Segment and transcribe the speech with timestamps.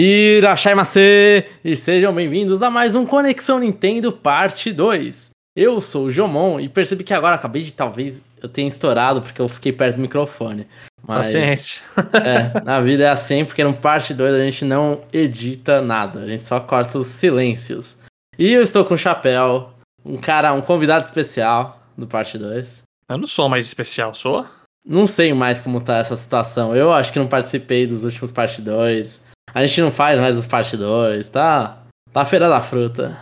[0.00, 0.74] Irachai
[1.64, 5.30] E sejam bem-vindos a mais um Conexão Nintendo Parte 2.
[5.56, 9.40] Eu sou o Jomon e percebi que agora acabei de talvez eu tenha estourado porque
[9.40, 10.68] eu fiquei perto do microfone.
[11.04, 11.82] Mas, Paciência.
[12.14, 16.28] é, na vida é assim, porque no Parte 2 a gente não edita nada, a
[16.28, 17.98] gente só corta os silêncios.
[18.38, 19.70] E eu estou com o Chapéu,
[20.04, 22.82] um cara, um convidado especial do Parte 2.
[23.10, 24.46] Eu não sou mais especial, sou?
[24.86, 26.76] Não sei mais como tá essa situação.
[26.76, 29.26] Eu acho que não participei dos últimos Parte 2.
[29.54, 31.82] A gente não faz mais os parte 2, tá?
[32.12, 33.16] Tá a feira da fruta.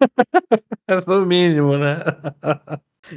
[0.88, 2.02] é o mínimo, né?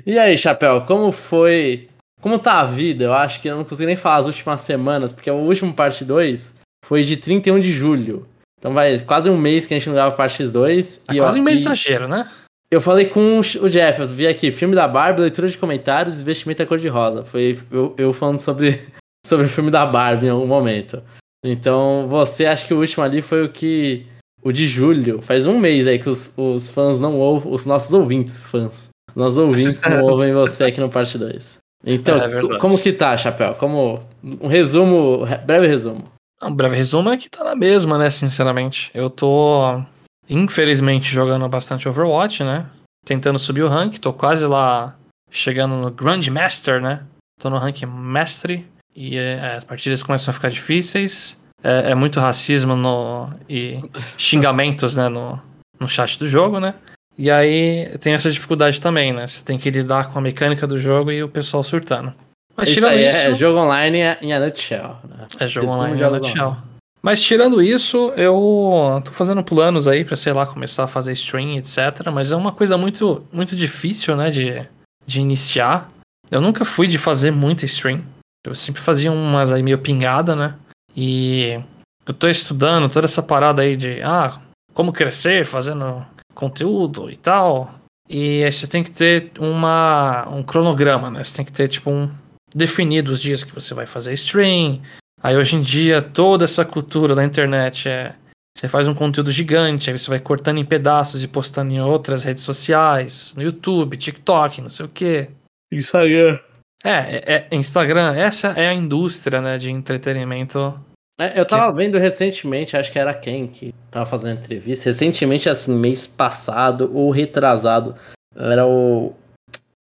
[0.06, 1.90] e aí, Chapéu, como foi.
[2.22, 3.06] Como tá a vida?
[3.06, 6.04] Eu acho que eu não consigo nem falar as últimas semanas, porque o último parte
[6.04, 8.28] 2 foi de 31 de julho.
[8.58, 11.04] Então vai quase um mês que a gente não grava parte 2.
[11.08, 12.30] É quase um mês exagero, né?
[12.72, 16.66] Eu falei com o Jeff, eu vi aqui, filme da Barbie, leitura de comentários, investimento
[16.66, 17.24] cor-de-rosa.
[17.24, 18.82] Foi eu, eu falando sobre,
[19.26, 21.02] sobre o filme da Barbie em algum momento.
[21.46, 24.06] Então, você acha que o último ali foi o que.
[24.42, 25.22] O de julho.
[25.22, 27.54] Faz um mês aí que os, os fãs não ouvem.
[27.54, 28.90] Os nossos ouvintes, fãs.
[29.16, 31.60] Nossos ouvintes não ouvem você aqui no parte 2.
[31.86, 33.54] Então, é como que tá, Chapéu?
[33.56, 34.02] Como.
[34.24, 35.26] Um resumo.
[35.46, 36.04] Breve resumo.
[36.42, 38.10] Um breve resumo é que tá na mesma, né?
[38.10, 38.90] Sinceramente.
[38.94, 39.82] Eu tô.
[40.28, 42.66] Infelizmente jogando bastante Overwatch, né?
[43.06, 44.00] Tentando subir o rank.
[44.00, 44.96] Tô quase lá
[45.30, 47.04] chegando no Grandmaster, né?
[47.40, 51.38] Tô no rank Mestre e é, as partidas começam a ficar difíceis.
[51.64, 53.82] É, é, muito racismo no, e
[54.18, 55.42] xingamentos né, no,
[55.80, 56.76] no chat do jogo, né?
[57.18, 59.28] E aí tem essa dificuldade também, né?
[59.28, 62.14] Você tem que lidar com a mecânica do jogo e o pessoal surtando.
[62.56, 64.98] Mas isso aí é isso, é jogo online em a nutshell.
[65.04, 65.28] Né?
[65.40, 66.58] É jogo online em a nutshell.
[67.02, 71.56] Mas tirando isso, eu tô fazendo planos aí pra, sei lá, começar a fazer stream,
[71.58, 71.78] etc.
[72.12, 74.66] Mas é uma coisa muito, muito difícil, né, de,
[75.06, 75.90] de iniciar.
[76.32, 78.02] Eu nunca fui de fazer muita stream.
[78.50, 80.56] Eu sempre fazia umas aí meio pingada, né?
[80.96, 81.60] E
[82.06, 84.40] eu tô estudando toda essa parada aí de, ah,
[84.74, 87.74] como crescer fazendo conteúdo e tal.
[88.10, 91.24] E aí você tem que ter uma, um cronograma, né?
[91.24, 92.10] Você tem que ter, tipo, um
[92.54, 94.82] definido os dias que você vai fazer stream.
[95.22, 98.16] Aí hoje em dia toda essa cultura da internet é
[98.58, 102.24] você faz um conteúdo gigante, aí você vai cortando em pedaços e postando em outras
[102.24, 105.30] redes sociais, no YouTube, TikTok, não sei o quê.
[105.74, 106.40] Instagram.
[106.86, 110.80] É, é, é, Instagram, essa é a indústria, né, de entretenimento.
[111.20, 111.78] É, eu tava que...
[111.78, 117.10] vendo recentemente, acho que era quem que tava fazendo entrevista, recentemente, assim, mês passado ou
[117.10, 117.96] retrasado,
[118.36, 119.16] era o...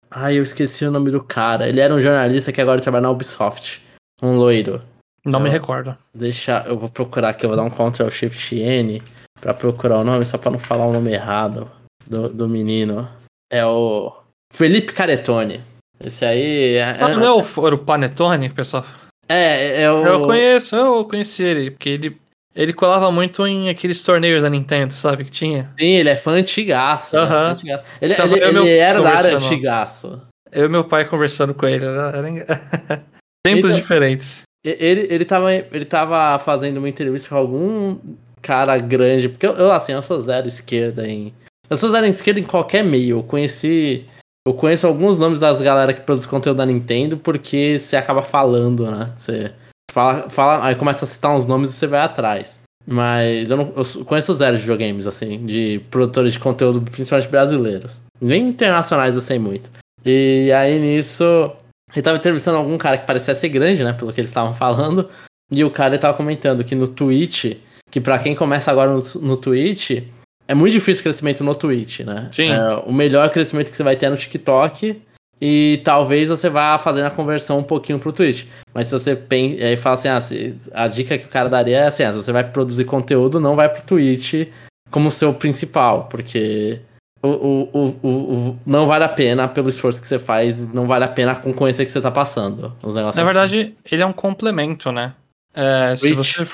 [0.08, 1.68] Ai, eu esqueci o nome do cara.
[1.68, 3.82] Ele era um jornalista que agora trabalha na Ubisoft,
[4.22, 4.80] um loiro.
[5.24, 5.44] Não eu...
[5.44, 5.96] me recordo.
[6.14, 9.02] Deixa, eu vou procurar aqui, eu vou dar um Ctrl Shift N
[9.40, 11.68] pra procurar o nome, só pra não falar o nome errado
[12.06, 13.08] do, do menino.
[13.50, 14.12] É o
[14.52, 15.71] Felipe Caretone.
[16.04, 16.74] Esse aí.
[16.74, 18.84] É, ah, não é o, era o Panetone, pessoal?
[19.28, 20.04] É, é o.
[20.04, 22.16] Eu conheço, eu conheci ele, porque ele,
[22.54, 25.24] ele colava muito em aqueles torneios da Nintendo, sabe?
[25.24, 25.72] Que tinha.
[25.78, 27.16] Sim, ele é fã antigaço.
[27.16, 27.64] Uh -huh.
[27.64, 27.82] né?
[28.00, 30.20] Ele, ele, ele era da área antigaço.
[30.50, 31.84] Eu e meu pai conversando com ele.
[31.84, 33.02] Era, era...
[33.44, 34.42] Tempos então, diferentes.
[34.64, 37.98] Ele, ele, tava, ele tava fazendo uma entrevista com algum
[38.40, 41.34] cara grande, porque eu, eu assim, eu sou zero esquerda em.
[41.68, 43.18] Eu sou zero esquerda em qualquer meio.
[43.18, 44.06] Eu conheci
[44.46, 48.90] eu conheço alguns nomes das galera que produz conteúdo da Nintendo porque você acaba falando,
[48.90, 49.12] né?
[49.16, 49.52] Você
[49.90, 52.60] fala, fala, aí começa a citar uns nomes e você vai atrás.
[52.84, 58.00] Mas eu não eu conheço zero de videogames, assim, de produtores de conteúdo, principalmente brasileiros.
[58.20, 59.70] Nem internacionais eu sei muito.
[60.04, 61.52] E aí nisso,
[61.94, 63.92] ele tava entrevistando algum cara que parecia ser grande, né?
[63.92, 65.08] Pelo que eles estavam falando.
[65.50, 67.56] E o cara tava comentando que no Twitch,
[67.88, 70.02] que para quem começa agora no, no Twitch,
[70.52, 72.28] é muito difícil o crescimento no Twitch, né?
[72.30, 72.50] Sim.
[72.52, 75.00] É, o melhor crescimento que você vai ter é no TikTok
[75.40, 78.44] e talvez você vá fazendo a conversão um pouquinho pro Twitch.
[78.74, 81.78] Mas se você pensa, aí fala assim, ah, se, a dica que o cara daria
[81.78, 84.46] é assim, ah, se você vai produzir conteúdo, não vai pro Twitch
[84.90, 86.80] como seu principal, porque
[87.22, 87.68] o, o,
[88.02, 91.32] o, o, não vale a pena pelo esforço que você faz, não vale a pena
[91.32, 92.76] a concorrência que você tá passando.
[92.82, 93.24] Na assim.
[93.24, 95.14] verdade, ele é um complemento, né?
[95.54, 96.46] É, se você...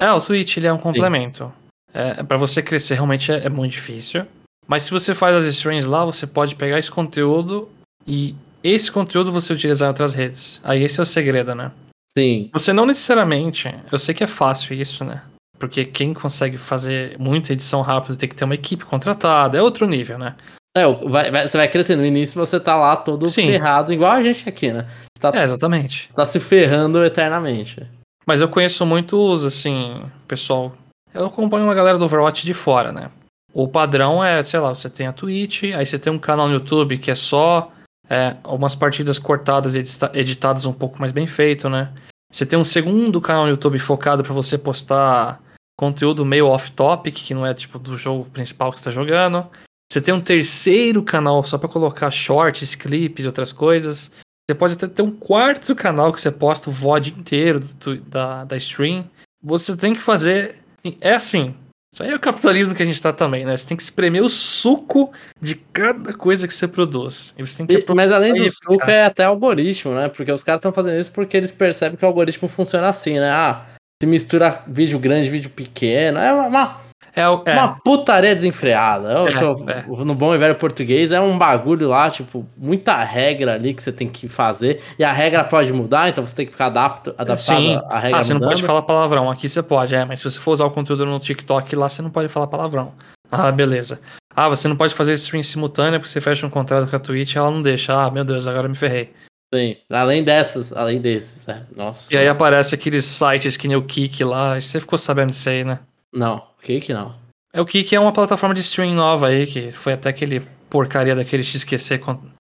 [0.00, 1.44] É, o Twitch ele é um complemento.
[1.44, 1.65] Sim.
[1.96, 4.26] É, para você crescer realmente é, é, muito difícil.
[4.68, 7.70] Mas se você faz as streams lá, você pode pegar esse conteúdo
[8.06, 10.60] e esse conteúdo você utilizar em outras redes.
[10.62, 11.72] Aí esse é o segredo, né?
[12.16, 12.50] Sim.
[12.52, 13.74] Você não necessariamente.
[13.90, 15.22] Eu sei que é fácil isso, né?
[15.58, 19.86] Porque quem consegue fazer muita edição rápida tem que ter uma equipe contratada, é outro
[19.86, 20.34] nível, né?
[20.76, 22.00] É, vai, vai, você vai crescendo.
[22.00, 23.46] No início você tá lá todo Sim.
[23.46, 24.86] ferrado, igual a gente aqui, né?
[25.16, 26.06] Você tá, é, exatamente.
[26.10, 27.86] Você tá se ferrando eternamente.
[28.26, 30.76] Mas eu conheço muitos, assim, pessoal
[31.16, 33.10] eu acompanho uma galera do Overwatch de fora, né?
[33.52, 36.54] O padrão é, sei lá, você tem a Twitch, aí você tem um canal no
[36.54, 37.72] YouTube que é só
[38.08, 39.82] é, umas partidas cortadas e
[40.12, 41.92] editadas um pouco mais bem feito, né?
[42.30, 45.40] Você tem um segundo canal no YouTube focado para você postar
[45.78, 49.46] conteúdo meio off-topic, que não é tipo do jogo principal que você tá jogando.
[49.90, 54.10] Você tem um terceiro canal só para colocar shorts, clipes, outras coisas.
[54.48, 58.44] Você pode até ter um quarto canal que você posta o VOD inteiro do, da,
[58.44, 59.08] da stream.
[59.42, 60.56] Você tem que fazer.
[61.00, 61.54] É assim.
[61.92, 63.56] Isso aí é o capitalismo que a gente tá também, né?
[63.56, 65.10] Você tem que espremer o suco
[65.40, 67.32] de cada coisa que você produz.
[67.38, 70.08] E você tem que Mas além do suco, é até algoritmo, né?
[70.08, 73.30] Porque os caras estão fazendo isso porque eles percebem que o algoritmo funciona assim, né?
[73.30, 73.64] Ah,
[74.02, 76.18] se mistura vídeo grande, vídeo pequeno.
[76.18, 76.80] É uma,
[77.16, 77.54] é, é.
[77.54, 79.10] uma putaria desenfreada.
[79.30, 80.04] É, tô, é.
[80.04, 83.90] No bom e velho português é um bagulho lá, tipo, muita regra ali que você
[83.90, 84.82] tem que fazer.
[84.98, 87.80] E a regra pode mudar, então você tem que ficar adapto, adaptado Sim.
[87.90, 88.20] à regra.
[88.20, 88.48] Ah, você mudando.
[88.48, 89.30] não pode falar palavrão.
[89.30, 92.02] Aqui você pode, é, mas se você for usar o conteúdo no TikTok lá, você
[92.02, 92.92] não pode falar palavrão.
[93.32, 94.00] Ah, beleza.
[94.34, 97.34] Ah, você não pode fazer stream simultânea porque você fecha um contrato com a Twitch
[97.34, 97.94] e ela não deixa.
[97.94, 99.12] Ah, meu Deus, agora me ferrei.
[99.54, 101.62] Sim, além dessas, além desses, é.
[101.74, 102.12] Nossa.
[102.12, 104.60] E aí aparece aqueles sites que nem o Kik lá.
[104.60, 105.78] Você ficou sabendo disso aí, né?
[106.16, 107.14] Não, Kik não.
[107.52, 110.40] É o Kik é uma plataforma de streaming nova aí, que foi até aquele
[110.70, 112.00] porcaria daquele XQC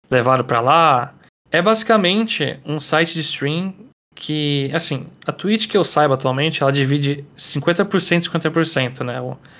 [0.09, 1.13] levaram pra lá.
[1.51, 3.73] É basicamente um site de stream
[4.13, 9.15] que, assim, a Twitch que eu saiba atualmente, ela divide 50% e 50%, né?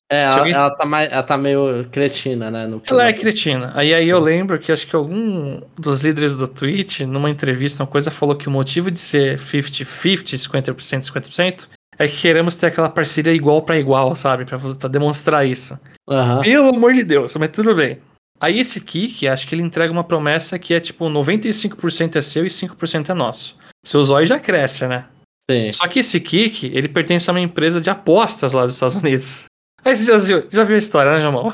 [0.09, 0.53] É, ela, alguém...
[0.53, 2.69] ela, tá mais, ela tá meio cretina, né?
[2.85, 3.71] ela é cretina.
[3.73, 7.89] Aí, aí eu lembro que acho que algum dos líderes da Twitch, numa entrevista, uma
[7.89, 10.37] coisa, falou que o motivo de ser 50-50,
[10.73, 14.45] 50%, 50%, é que queremos ter aquela parceria igual para igual, sabe?
[14.45, 15.79] Pra, pra demonstrar isso.
[16.07, 16.41] Uhum.
[16.41, 17.99] Pelo amor de Deus, mas tudo bem.
[18.39, 22.45] Aí esse Kik, acho que ele entrega uma promessa que é tipo 95% é seu
[22.45, 23.57] e 5% é nosso.
[23.83, 25.05] Seu zóio já cresce, né?
[25.49, 25.71] Sim.
[25.71, 29.45] Só que esse Kik, ele pertence a uma empresa de apostas lá dos Estados Unidos.
[29.83, 31.53] Aí você já, já viu a história, né, Jamão?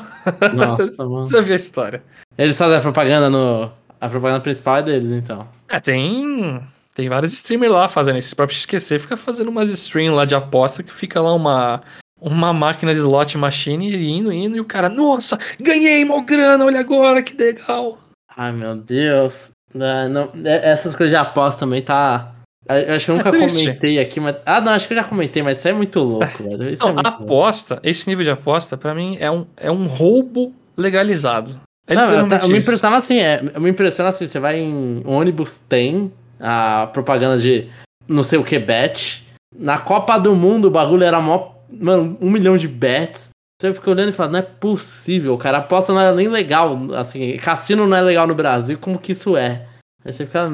[0.54, 1.26] Nossa, mano.
[1.26, 2.02] já viu a história.
[2.36, 3.70] Eles fazem a propaganda no.
[4.00, 5.46] A propaganda principal é deles, então.
[5.68, 6.60] É, tem.
[6.94, 8.32] Tem vários streamers lá fazendo isso.
[8.32, 11.82] O próprio esquecer fica fazendo umas streams lá de aposta que fica lá uma.
[12.24, 16.78] Uma máquina de lot machine indo, indo, e o cara, nossa, ganhei mó grana, olha
[16.78, 17.98] agora que legal.
[18.36, 19.50] Ai meu Deus.
[19.74, 22.32] Não, não, é, essas coisas de aposta também tá.
[22.68, 24.36] Eu acho que eu nunca é comentei aqui, mas.
[24.46, 26.70] Ah, não, acho que eu já comentei, mas isso é muito louco, velho.
[26.70, 27.88] Isso não, é aposta, louco.
[27.88, 31.60] esse nível de aposta, para mim, é um, é um roubo legalizado.
[31.88, 35.02] É não, eu, eu me impressiona assim, é, eu me impressiona assim, você vai em
[35.04, 36.12] ônibus, tem
[36.42, 37.70] a propaganda de
[38.08, 39.22] não sei o que bet.
[39.56, 43.30] Na Copa do Mundo o bagulho era mó, mano, um milhão de bets.
[43.60, 45.58] Você fica olhando e fala, não é possível, cara.
[45.58, 46.76] Aposta não é nem legal.
[46.94, 49.68] Assim, cassino não é legal no Brasil, como que isso é?
[50.04, 50.50] Aí você fica.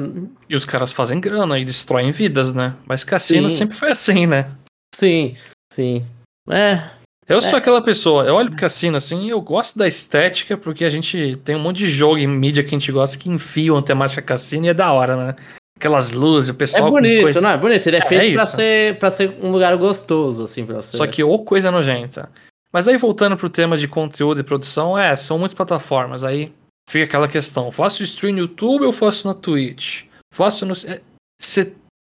[0.47, 2.75] E os caras fazem grana e destroem vidas, né?
[2.85, 3.57] Mas cassino sim.
[3.57, 4.51] sempre foi assim, né?
[4.93, 5.35] Sim,
[5.73, 6.05] sim.
[6.47, 6.83] É.
[7.27, 7.41] Eu é.
[7.41, 11.35] sou aquela pessoa, eu olho pro cassino assim, eu gosto da estética, porque a gente
[11.43, 14.21] tem um monte de jogo em mídia que a gente gosta que enfiam a temática
[14.21, 15.35] cassino e é da hora, né?
[15.79, 16.89] Aquelas luzes, o pessoal.
[16.89, 17.39] É bonito, coisa...
[17.39, 17.51] não?
[17.51, 17.87] É bonito.
[17.87, 20.97] Ele é, é feito é pra, ser, pra ser um lugar gostoso, assim, pra você.
[20.97, 22.29] Só que ou coisa nojenta.
[22.71, 26.25] Mas aí voltando pro tema de conteúdo e produção, é, são muitas plataformas.
[26.25, 26.53] Aí
[26.89, 30.03] fica aquela questão: faço stream no YouTube ou faço na Twitch?
[30.33, 30.73] Faço no.
[30.85, 31.01] É,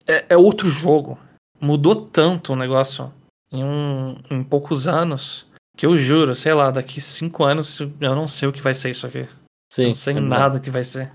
[0.07, 1.19] é, é outro jogo.
[1.61, 3.13] Mudou tanto o negócio
[3.51, 8.29] em, um, em poucos anos que eu juro, sei lá, daqui cinco anos eu não
[8.29, 9.27] sei o que vai ser isso aqui.
[9.73, 9.89] Sim.
[9.89, 11.11] Não sei é nada o que vai ser.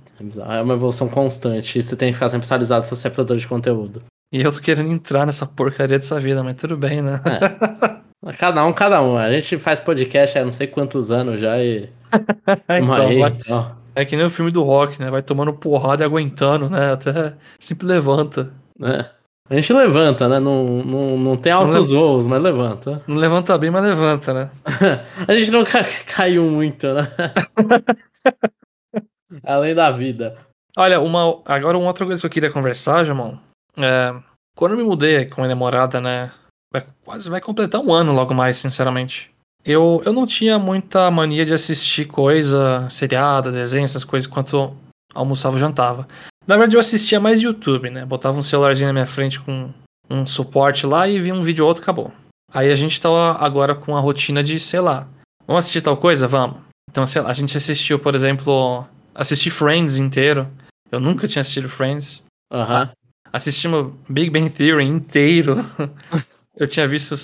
[0.47, 1.79] É, uma evolução constante.
[1.79, 4.01] E você tem que ficar sempre atualizado se você é produtor de conteúdo.
[4.31, 7.21] E eu tô querendo entrar nessa porcaria dessa vida, mas tudo bem, né?
[7.25, 7.99] É.
[8.37, 9.17] Cada um, cada um.
[9.17, 11.89] A gente faz podcast há não sei quantos anos já e.
[12.69, 13.71] então, aí, então.
[13.95, 15.09] É que nem o filme do rock, né?
[15.09, 16.93] Vai tomando porrada e aguentando, né?
[16.93, 18.51] Até sempre levanta.
[18.81, 19.05] É.
[19.49, 20.39] A gente levanta, né?
[20.39, 23.01] Não, não, não tem altos não voos, mas levanta.
[23.07, 24.49] Não levanta bem, mas levanta, né?
[25.27, 25.63] a gente não
[26.05, 27.07] caiu muito, né?
[29.43, 30.37] Além da vida.
[30.77, 33.39] Olha, uma, agora uma outra coisa que eu queria conversar, Jamão.
[33.77, 34.13] É,
[34.55, 36.31] quando eu me mudei com a namorada, né?
[36.71, 39.31] vai, quase vai completar um ano logo mais, sinceramente.
[39.65, 44.75] Eu, eu não tinha muita mania de assistir coisa, seriada, desenho, essas coisas, enquanto
[45.13, 46.07] almoçava ou jantava.
[46.47, 48.05] Na verdade, eu assistia mais YouTube, né?
[48.05, 49.71] Botava um celularzinho na minha frente com
[50.09, 52.11] um suporte lá e via um vídeo ou outro, acabou.
[52.51, 55.07] Aí a gente tá agora com a rotina de, sei lá,
[55.45, 56.27] vamos assistir tal coisa?
[56.27, 56.57] Vamos.
[56.89, 58.87] Então, sei lá, a gente assistiu, por exemplo,
[59.19, 60.47] assisti Friends inteiro.
[60.91, 62.23] Eu nunca tinha assistido Friends.
[62.51, 62.83] Aham.
[62.83, 62.89] Uhum.
[63.31, 65.57] Assistimos Big Bang Theory inteiro.
[66.57, 67.15] Eu tinha visto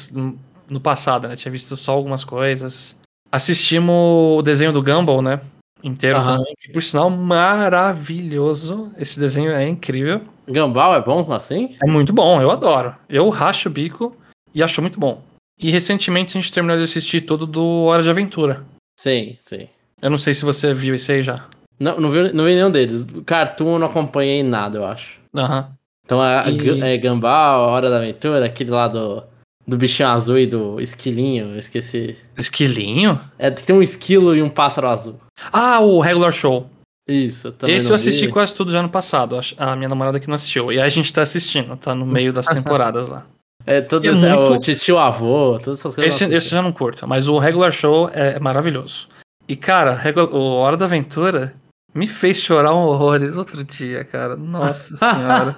[0.70, 1.36] no passado, né?
[1.36, 2.96] Tinha visto só algumas coisas.
[3.32, 5.42] Assistimos o desenho do Gumball, né?
[5.84, 6.26] Inteiro uhum.
[6.26, 6.54] também.
[6.60, 8.92] Que, por sinal, maravilhoso.
[8.98, 10.22] Esse desenho é incrível.
[10.48, 11.76] Gumball é bom assim?
[11.82, 12.96] É muito bom, eu adoro.
[13.10, 14.16] Eu racho o bico
[14.54, 15.24] e acho muito bom.
[15.60, 18.64] E recentemente a gente terminou de assistir todo do Hora de Aventura.
[19.00, 19.68] Sim, sim.
[20.02, 21.48] Eu não sei se você viu esse aí já.
[21.80, 23.06] Não, não vi, não vi nenhum deles.
[23.26, 25.20] Cartoon eu não acompanhei nada, eu acho.
[25.36, 25.60] Aham.
[25.60, 25.76] Uhum.
[26.06, 26.82] Então a, e...
[26.82, 29.24] é Gambá, a Hora da Aventura, aquele lá do,
[29.68, 32.16] do bichinho azul e do esquilinho, eu esqueci.
[32.38, 33.20] Esquilinho?
[33.40, 35.20] É, tem um esquilo e um pássaro azul.
[35.52, 36.70] Ah, o Regular Show.
[37.08, 38.32] Isso, eu também Esse eu assisti vi.
[38.32, 39.40] quase tudo já no passado.
[39.58, 40.72] A minha namorada que não assistiu.
[40.72, 43.26] E aí a gente tá assistindo, tá no meio das temporadas lá.
[43.66, 46.22] É, todos, É é, o muito- titio avô, todas essas coisas.
[46.22, 49.08] Esse, esse eu já não curto, mas o Regular Show é maravilhoso.
[49.48, 50.00] E, cara,
[50.32, 51.54] o Hora da Aventura
[51.96, 54.36] me fez chorar um horrores outro dia, cara.
[54.36, 55.56] Nossa senhora.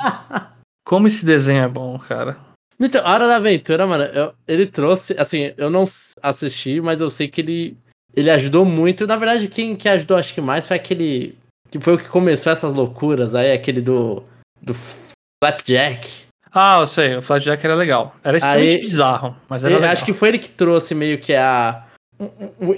[0.86, 2.38] Como esse desenho é bom, cara.
[2.80, 5.86] Então, a Hora da Aventura, mano, eu- ele trouxe, assim, eu não
[6.22, 7.78] assisti, mas eu sei que ele,
[8.16, 9.08] ele ajudou muito.
[9.08, 11.36] Na verdade, quem que ajudou, acho que mais, foi aquele.
[11.72, 14.24] Que foi o que começou essas loucuras aí, aquele do.
[14.62, 14.76] Do
[15.44, 16.26] Flapjack.
[16.54, 18.16] Ah, eu sei, o Flapjack era legal.
[18.24, 19.92] Era extremamente Aí- bizarro, mas era legal.
[19.92, 21.84] acho que foi ele que trouxe meio que a.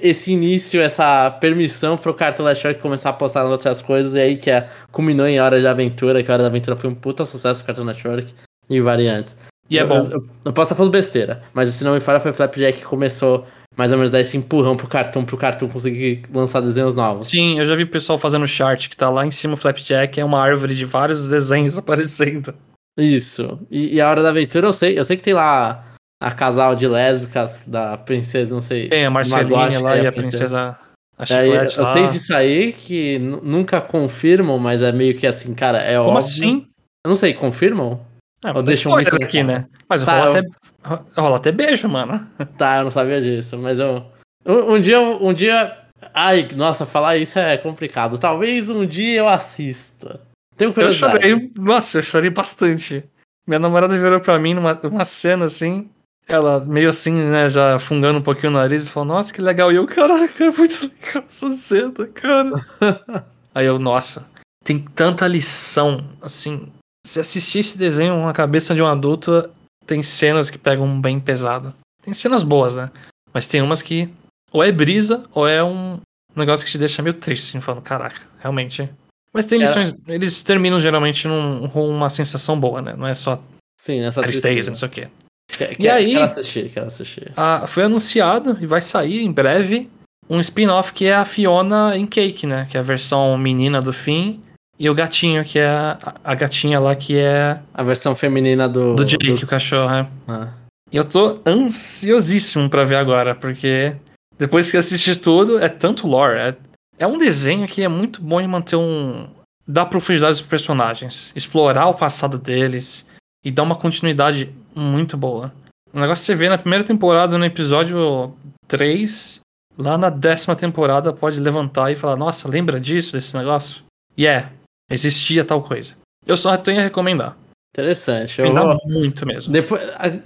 [0.01, 4.38] esse início, essa permissão pro Cartoon Network começar a postar nas outras coisas, e aí
[4.38, 7.24] que é, culminou em Hora de Aventura, que a Hora da Aventura foi um puta
[7.25, 8.34] sucesso pro Cartoon Network
[8.69, 9.38] e variantes.
[9.69, 9.98] E é bom.
[9.98, 12.86] Eu, eu- eu posso estar falando besteira, mas se não me falha, foi Flapjack que
[12.86, 13.46] começou
[13.77, 17.27] mais ou menos dar esse empurrão pro Cartoon, pro Cartoon conseguir lançar desenhos novos.
[17.27, 20.19] Sim, eu já vi o pessoal fazendo chart que tá lá em cima o Flapjack,
[20.19, 22.53] é uma árvore de vários desenhos aparecendo.
[22.98, 23.60] Isso.
[23.72, 25.86] E, e a Hora da Aventura, eu sei, eu sei que tem lá
[26.22, 28.90] a casal de lésbicas da princesa, não sei.
[28.90, 30.78] Tem a Marcelinha lá é, e a princesa.
[31.18, 31.94] A É, eu, eu lá.
[31.94, 36.10] sei disso aí que nu- nunca confirmam, mas é meio que assim, cara, é Como
[36.12, 36.18] óbvio.
[36.20, 36.68] assim?
[37.06, 38.02] Eu não sei, confirmam?
[38.44, 39.66] É, Ou vou dar deixa spoiler muito aqui, né?
[39.88, 40.40] Mas Tá, rola, eu-
[40.84, 42.26] até, rola até beijo, mano.
[42.58, 44.06] Tá, eu não sabia disso, mas eu.
[44.46, 45.78] Um, um dia, um dia.
[46.14, 48.18] Ai, nossa, falar isso é complicado.
[48.18, 50.22] Talvez um dia eu assista.
[50.56, 51.22] Tenho Eu curiosidade.
[51.22, 53.04] chorei, nossa, eu chorei bastante.
[53.46, 55.90] Minha namorada virou pra mim numa uma cena assim,
[56.30, 59.72] ela meio assim, né, já fungando um pouquinho o nariz e falou, nossa, que legal.
[59.72, 62.52] E eu, caraca, é muito legal essa cena, cara.
[63.54, 64.28] Aí eu, nossa,
[64.64, 66.72] tem tanta lição, assim.
[67.06, 69.50] Se assistir esse desenho na cabeça de um adulto,
[69.88, 71.74] tem cenas que pegam bem pesado.
[72.04, 72.92] Tem cenas boas, né?
[73.34, 74.08] Mas tem umas que
[74.52, 76.00] ou é brisa ou é um
[76.36, 78.88] negócio que te deixa meio triste, assim, falando, caraca, realmente.
[79.34, 82.96] Mas tem Era- lições, eles terminam geralmente num, com uma sensação boa, né?
[82.96, 83.42] Não é só
[83.80, 85.08] Sim, nessa tristeza, não sei o quê.
[85.50, 87.32] Quer, E aí- Quero assistir, quero assistir.
[87.36, 89.89] Ah, foi anunciado e vai sair em breve
[90.29, 92.68] um spin-off que é a Fiona em Cake, né?
[92.70, 94.41] Que é a versão menina do fim.
[94.77, 98.96] E o gatinho, que é a, a gatinha lá, que é A versão feminina do.
[98.96, 100.08] do Jake, o cachorro, né?
[100.27, 100.48] Ah.
[100.91, 103.94] E eu tô ansiosíssimo pra ver agora, porque
[104.38, 106.39] depois que assistir tudo, é tanto lore.
[106.39, 106.56] É,
[107.00, 109.27] é um desenho que é muito bom em manter um.
[109.68, 113.06] dar profundidade aos personagens, explorar o passado deles
[113.43, 115.53] e dar uma continuidade muito boa.
[115.93, 118.34] O negócio que você vê na primeira temporada, no episódio
[118.67, 119.39] 3,
[119.77, 123.84] lá na décima temporada pode levantar e falar: Nossa, lembra disso, desse negócio?
[124.15, 124.50] E é,
[124.89, 125.96] existia tal coisa.
[126.25, 127.36] Eu só tenho a recomendar.
[127.74, 128.41] Interessante.
[128.41, 128.77] Eu vou...
[128.86, 129.53] muito mesmo.
[129.53, 129.81] Depois,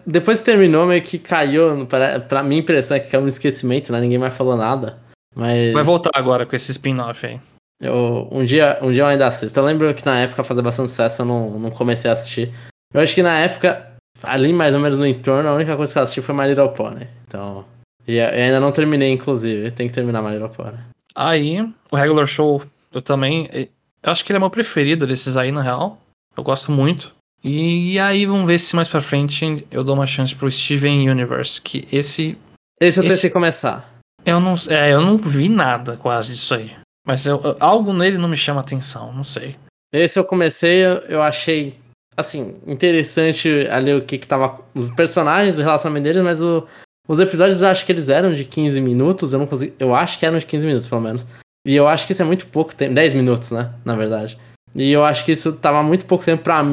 [0.07, 1.85] depois que terminou, meio que caiu.
[1.85, 4.01] Pra, pra minha impressão é que caiu no esquecimento, né?
[4.01, 4.97] Ninguém mais falou nada.
[5.35, 5.73] Mas.
[5.73, 7.39] Vai voltar agora com esse spin-off aí.
[7.81, 9.59] Eu, um, dia, um dia eu ainda assisto.
[9.59, 12.53] Eu lembro que na época fazia bastante sucesso, eu não, não comecei a assistir.
[12.93, 13.87] Eu acho que na época,
[14.21, 16.69] ali mais ou menos no entorno, a única coisa que eu assisti foi My Little
[16.69, 17.07] Pony.
[17.27, 17.65] Então.
[18.07, 19.71] E ainda não terminei, inclusive.
[19.71, 20.77] Tem que terminar My Little Pony.
[21.15, 23.49] Aí, o Regular Show, eu também.
[24.03, 25.99] Eu acho que ele é meu preferido desses aí, na real.
[26.35, 27.13] Eu gosto muito.
[27.43, 31.61] E, aí, vamos ver se mais pra frente eu dou uma chance pro Steven Universe.
[31.61, 32.37] Que esse.
[32.79, 33.91] Esse eu Esse- tentei começar.
[34.25, 36.71] Eu não, é, eu não vi nada quase disso aí.
[37.05, 39.57] Mas eu- eu- algo nele não me chama atenção, não sei.
[39.93, 41.75] Esse eu comecei, eu achei,
[42.15, 44.59] assim, interessante ali o que que tava.
[44.75, 46.65] Os personagens, o relacionamento deles, mas o-
[47.07, 49.33] os episódios eu acho que eles eram de 15 minutos.
[49.33, 49.73] Eu não consegui.
[49.79, 51.25] Eu acho que eram de 15 minutos, pelo menos.
[51.65, 52.93] E eu acho que isso é muito pouco tempo.
[52.93, 53.71] 10 minutos, né?
[53.85, 54.37] Na verdade.
[54.75, 56.63] E eu acho que isso tava muito pouco tempo pra,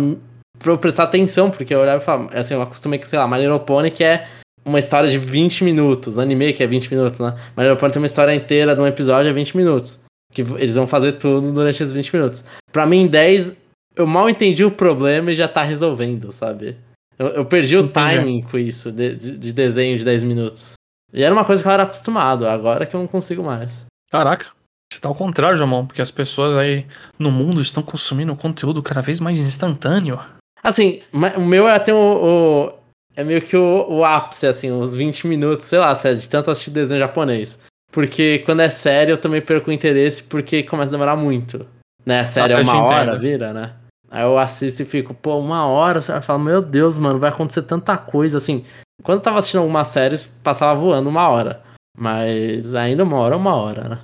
[0.58, 3.58] pra eu prestar atenção, porque eu olhava e falava, assim, eu acostumei com, sei lá,
[3.60, 4.26] Pony, que é
[4.64, 6.18] uma história de 20 minutos.
[6.18, 7.34] Anime, que é 20 minutos, né?
[7.78, 10.00] Pony tem uma história inteira de um episódio é 20 minutos.
[10.32, 12.44] Que eles vão fazer tudo durante esses 20 minutos.
[12.72, 13.52] Pra mim, 10,
[13.96, 16.76] eu mal entendi o problema e já tá resolvendo, sabe?
[17.18, 18.14] Eu, eu perdi o Entendi.
[18.16, 20.72] timing com isso, de, de- de desenho de 10 minutos.
[21.12, 23.84] E era uma coisa que eu era acostumado, agora que eu não consigo mais.
[24.10, 24.46] Caraca.
[24.92, 26.86] Você tá ao contrário, Jamon, porque as pessoas aí
[27.18, 30.18] no mundo estão consumindo conteúdo cada vez mais instantâneo.
[30.62, 31.00] Assim,
[31.36, 31.96] o meu é até o.
[32.76, 32.80] o-
[33.16, 36.70] é meio que o, o ápice, assim, uns 20 minutos, sei lá, de tanto assistir
[36.70, 37.58] desenho japonês.
[37.92, 41.66] Porque quando é sério eu também perco o interesse porque começa a demorar muito.
[42.04, 42.20] Né?
[42.20, 43.20] A série é uma hora, entendo.
[43.20, 43.72] vira, né?
[44.10, 47.30] Aí eu assisto e fico, pô, uma hora, você vai falar, meu Deus, mano, vai
[47.30, 48.64] acontecer tanta coisa, assim.
[49.02, 51.62] Quando eu tava assistindo algumas séries, passava voando uma hora.
[51.96, 53.98] Mas ainda uma hora é uma hora, né?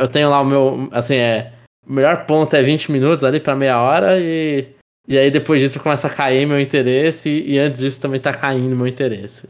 [0.00, 1.52] Eu, tenho lá o meu, assim, é.
[1.86, 4.66] O melhor ponto é 20 minutos ali pra meia hora e
[5.06, 8.74] E aí depois disso começa a cair meu interesse, e antes disso também tá caindo
[8.74, 9.48] meu interesse.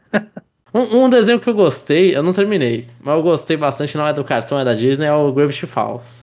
[0.72, 4.12] um, um, desenho que eu gostei, eu não terminei, mas eu gostei bastante, não é
[4.14, 6.20] do cartão, é da Disney, é o Gravity Falls.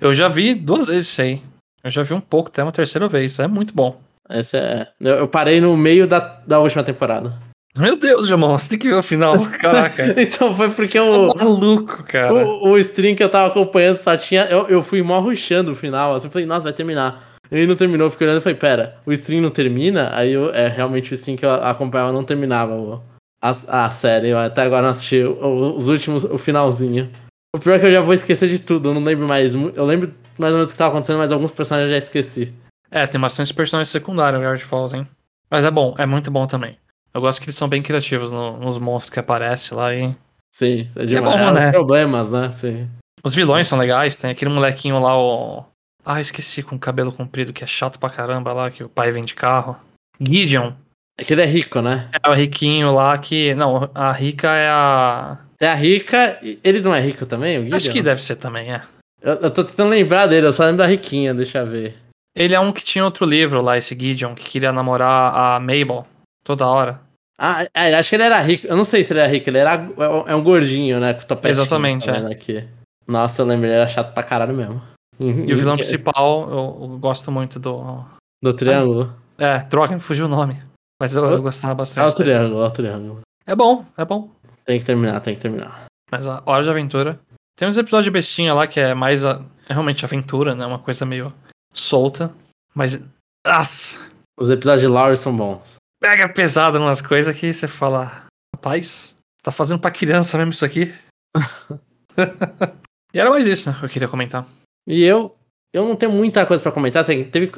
[0.00, 1.42] Eu já vi duas vezes isso aí.
[1.82, 3.38] Eu já vi um pouco, até uma terceira vez.
[3.38, 4.00] É muito bom.
[4.30, 4.88] Esse é.
[5.00, 7.32] Eu, eu parei no meio da, da última temporada.
[7.76, 9.38] Meu Deus, Jamão, você tem que ver o final.
[9.58, 10.14] Caraca.
[10.20, 11.34] então foi porque o.
[11.34, 12.32] Tá maluco, cara.
[12.32, 14.44] O, o stream que eu tava acompanhando só tinha.
[14.44, 16.14] Eu, eu fui mó ruxando o final.
[16.14, 17.34] Assim, eu falei, nossa, vai terminar.
[17.50, 20.10] Ele não terminou, eu fiquei olhando e falei, pera, o stream não termina?
[20.14, 23.02] Aí eu, é realmente o stream que eu acompanhava não terminava o,
[23.42, 24.28] a, a série.
[24.28, 27.10] Eu até agora não assisti os últimos, o finalzinho.
[27.54, 29.54] O pior é que eu já vou esquecer de tudo, eu não lembro mais.
[29.54, 32.52] Eu lembro mais ou menos o que tava acontecendo, mas alguns personagens eu já esqueci.
[32.90, 35.06] É, tem bastante personagens secundários no Gravity Falls, hein?
[35.48, 36.76] Mas é bom, é muito bom também.
[37.14, 40.12] Eu gosto que eles são bem criativos no, nos monstros que aparecem lá e.
[40.52, 41.34] Sim, é demais.
[41.36, 41.66] É, bom, é, né?
[41.66, 42.50] os problemas, né?
[42.50, 42.90] Sim.
[43.22, 45.64] Os vilões são legais, tem aquele molequinho lá, o.
[46.04, 49.24] Ah, esqueci, com cabelo comprido, que é chato pra caramba lá, que o pai vem
[49.24, 49.76] de carro.
[50.20, 50.72] Gideon.
[51.16, 52.10] É que ele é rico, né?
[52.20, 53.54] É o riquinho lá que.
[53.54, 55.38] Não, a rica é a.
[55.64, 56.38] É a rica.
[56.62, 57.76] Ele não é rico também, o Gideon?
[57.76, 58.82] Acho que deve ser também, é.
[59.22, 61.96] Eu, eu tô tentando lembrar dele, eu só lembro da riquinha, deixa eu ver.
[62.36, 66.06] Ele é um que tinha outro livro lá, esse Gideon, que queria namorar a Mabel
[66.44, 67.00] toda hora.
[67.38, 68.66] Ah, é, acho que ele era rico.
[68.66, 71.14] Eu não sei se ele era rico, ele era é, é um gordinho, né?
[71.14, 71.52] Com topete.
[71.52, 72.32] Exatamente, tá é.
[72.32, 72.68] Aqui.
[73.06, 74.82] Nossa, eu lembro, ele era chato pra caralho mesmo.
[75.18, 78.04] E o vilão principal, eu, eu, gosto muito do.
[78.42, 79.14] Do triângulo?
[79.38, 80.60] É, troca me fugiu o nome.
[81.00, 82.04] Mas eu, eu gostava bastante.
[82.04, 83.20] É o triângulo, é o triângulo.
[83.46, 84.28] É bom, é bom.
[84.64, 85.86] Tem que terminar, tem que terminar.
[86.10, 87.20] Mas a Hora de Aventura.
[87.56, 90.66] Tem uns episódios de bestinha lá que é mais a, é realmente aventura, né?
[90.66, 91.32] Uma coisa meio
[91.72, 92.32] solta.
[92.74, 93.02] Mas.
[93.46, 93.98] Nossa!
[94.38, 95.76] Os episódios de Laura são bons.
[96.00, 98.26] Pega pesado umas coisas que você fala.
[98.54, 100.92] Rapaz, tá fazendo pra criança mesmo isso aqui?
[103.12, 103.76] e era mais isso, né?
[103.78, 104.46] Que eu queria comentar.
[104.86, 105.34] E eu.
[105.72, 107.00] Eu não tenho muita coisa para comentar.
[107.00, 107.50] Assim, teve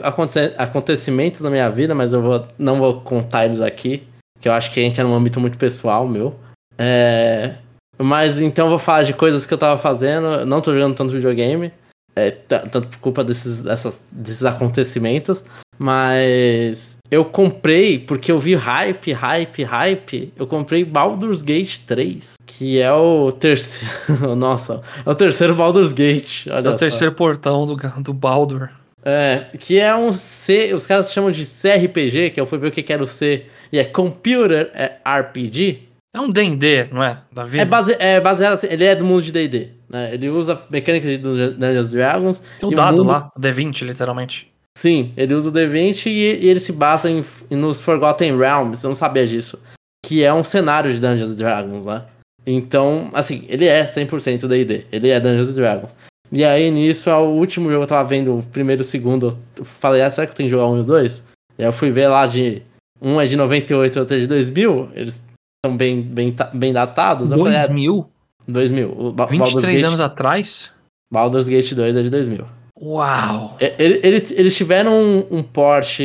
[0.57, 4.09] acontecimentos na minha vida, mas eu vou, não vou contar eles aqui.
[4.41, 6.39] Que eu acho que entra num âmbito muito pessoal meu.
[6.79, 7.55] É,
[7.99, 10.45] mas então eu vou falar de coisas que eu tava fazendo.
[10.45, 11.73] Não tô jogando tanto videogame.
[12.15, 15.45] É, tanto por culpa desses, dessas, desses acontecimentos.
[15.79, 20.33] Mas eu comprei, porque eu vi hype, hype, hype.
[20.37, 23.87] Eu comprei Baldur's Gate 3, que é o terceiro.
[24.35, 26.47] Nossa, é o terceiro Baldur's Gate.
[26.47, 26.73] é o só.
[26.77, 28.71] terceiro portão do, do Baldur.
[29.05, 30.75] É, que é um C.
[30.75, 33.47] Os caras chamam de CRPG, que eu fui ver o que era o C.
[33.71, 35.86] E é Computer é RPG.
[36.17, 37.19] É um DD, não é?
[37.31, 37.63] Da vida?
[37.63, 39.69] É, base, é baseado assim, ele é do mundo de DD.
[39.87, 40.15] Né?
[40.15, 42.43] Ele usa mecânica de Dungeons Dragons.
[42.59, 43.09] Tem o dado mundo...
[43.09, 44.51] lá, o D20, literalmente.
[44.79, 48.89] Sim, ele usa o D20 e, e ele se basa em, nos Forgotten Realms, eu
[48.89, 49.59] não sabia disso.
[50.07, 52.05] Que é um cenário de Dungeons Dragons, né?
[52.47, 55.95] Então, assim, ele é 100% D&D, ele é Dungeons Dragons.
[56.33, 59.37] E aí, nisso, é o último jogo eu tava vendo, o primeiro e o segundo,
[59.59, 61.23] eu falei, ah, será que eu tenho que jogar um e o dois?
[61.59, 62.63] E aí eu fui ver lá de...
[63.03, 65.23] Um é de 98 e outro é de 2000, eles
[65.67, 67.31] são bem, bem, bem datados.
[67.31, 68.09] 2000?
[68.47, 68.95] 2000.
[68.97, 70.71] O ba 23 anos atrás?
[71.13, 72.47] Baldur's Gate 2 é de 2000.
[72.81, 73.57] Uau!
[73.59, 76.01] Ele, ele, eles tiveram um, um port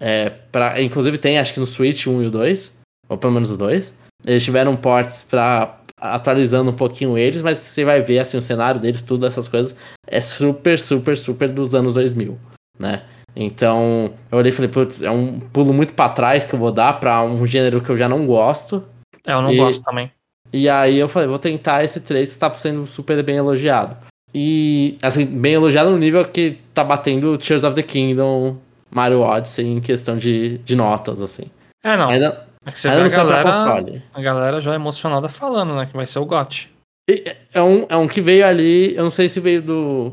[0.00, 2.72] é, para inclusive tem acho que no Switch 1 e o 2,
[3.08, 3.94] ou pelo menos o 2.
[4.26, 8.80] Eles tiveram ports para atualizando um pouquinho eles, mas você vai ver assim o cenário
[8.80, 12.38] deles, tudo essas coisas é super, super, super dos anos 2000,
[12.78, 13.02] né?
[13.34, 16.72] Então, eu olhei e falei, putz, é um pulo muito para trás que eu vou
[16.72, 18.84] dar para um gênero que eu já não gosto.
[19.26, 20.10] É, eu não e, gosto também.
[20.52, 23.96] E aí eu falei, vou tentar esse 3 que está sendo super bem elogiado.
[24.34, 28.56] E, assim, bem elogiado no nível que tá batendo Tears of the Kingdom,
[28.90, 31.44] Mario Odyssey em questão de, de notas, assim.
[31.82, 32.08] É, não.
[32.08, 35.96] Ainda, é que você ainda vê a galera, a galera já emocionada falando, né, que
[35.96, 36.70] vai ser o GOT.
[37.54, 40.12] É um, é um que veio ali, eu não sei se veio do...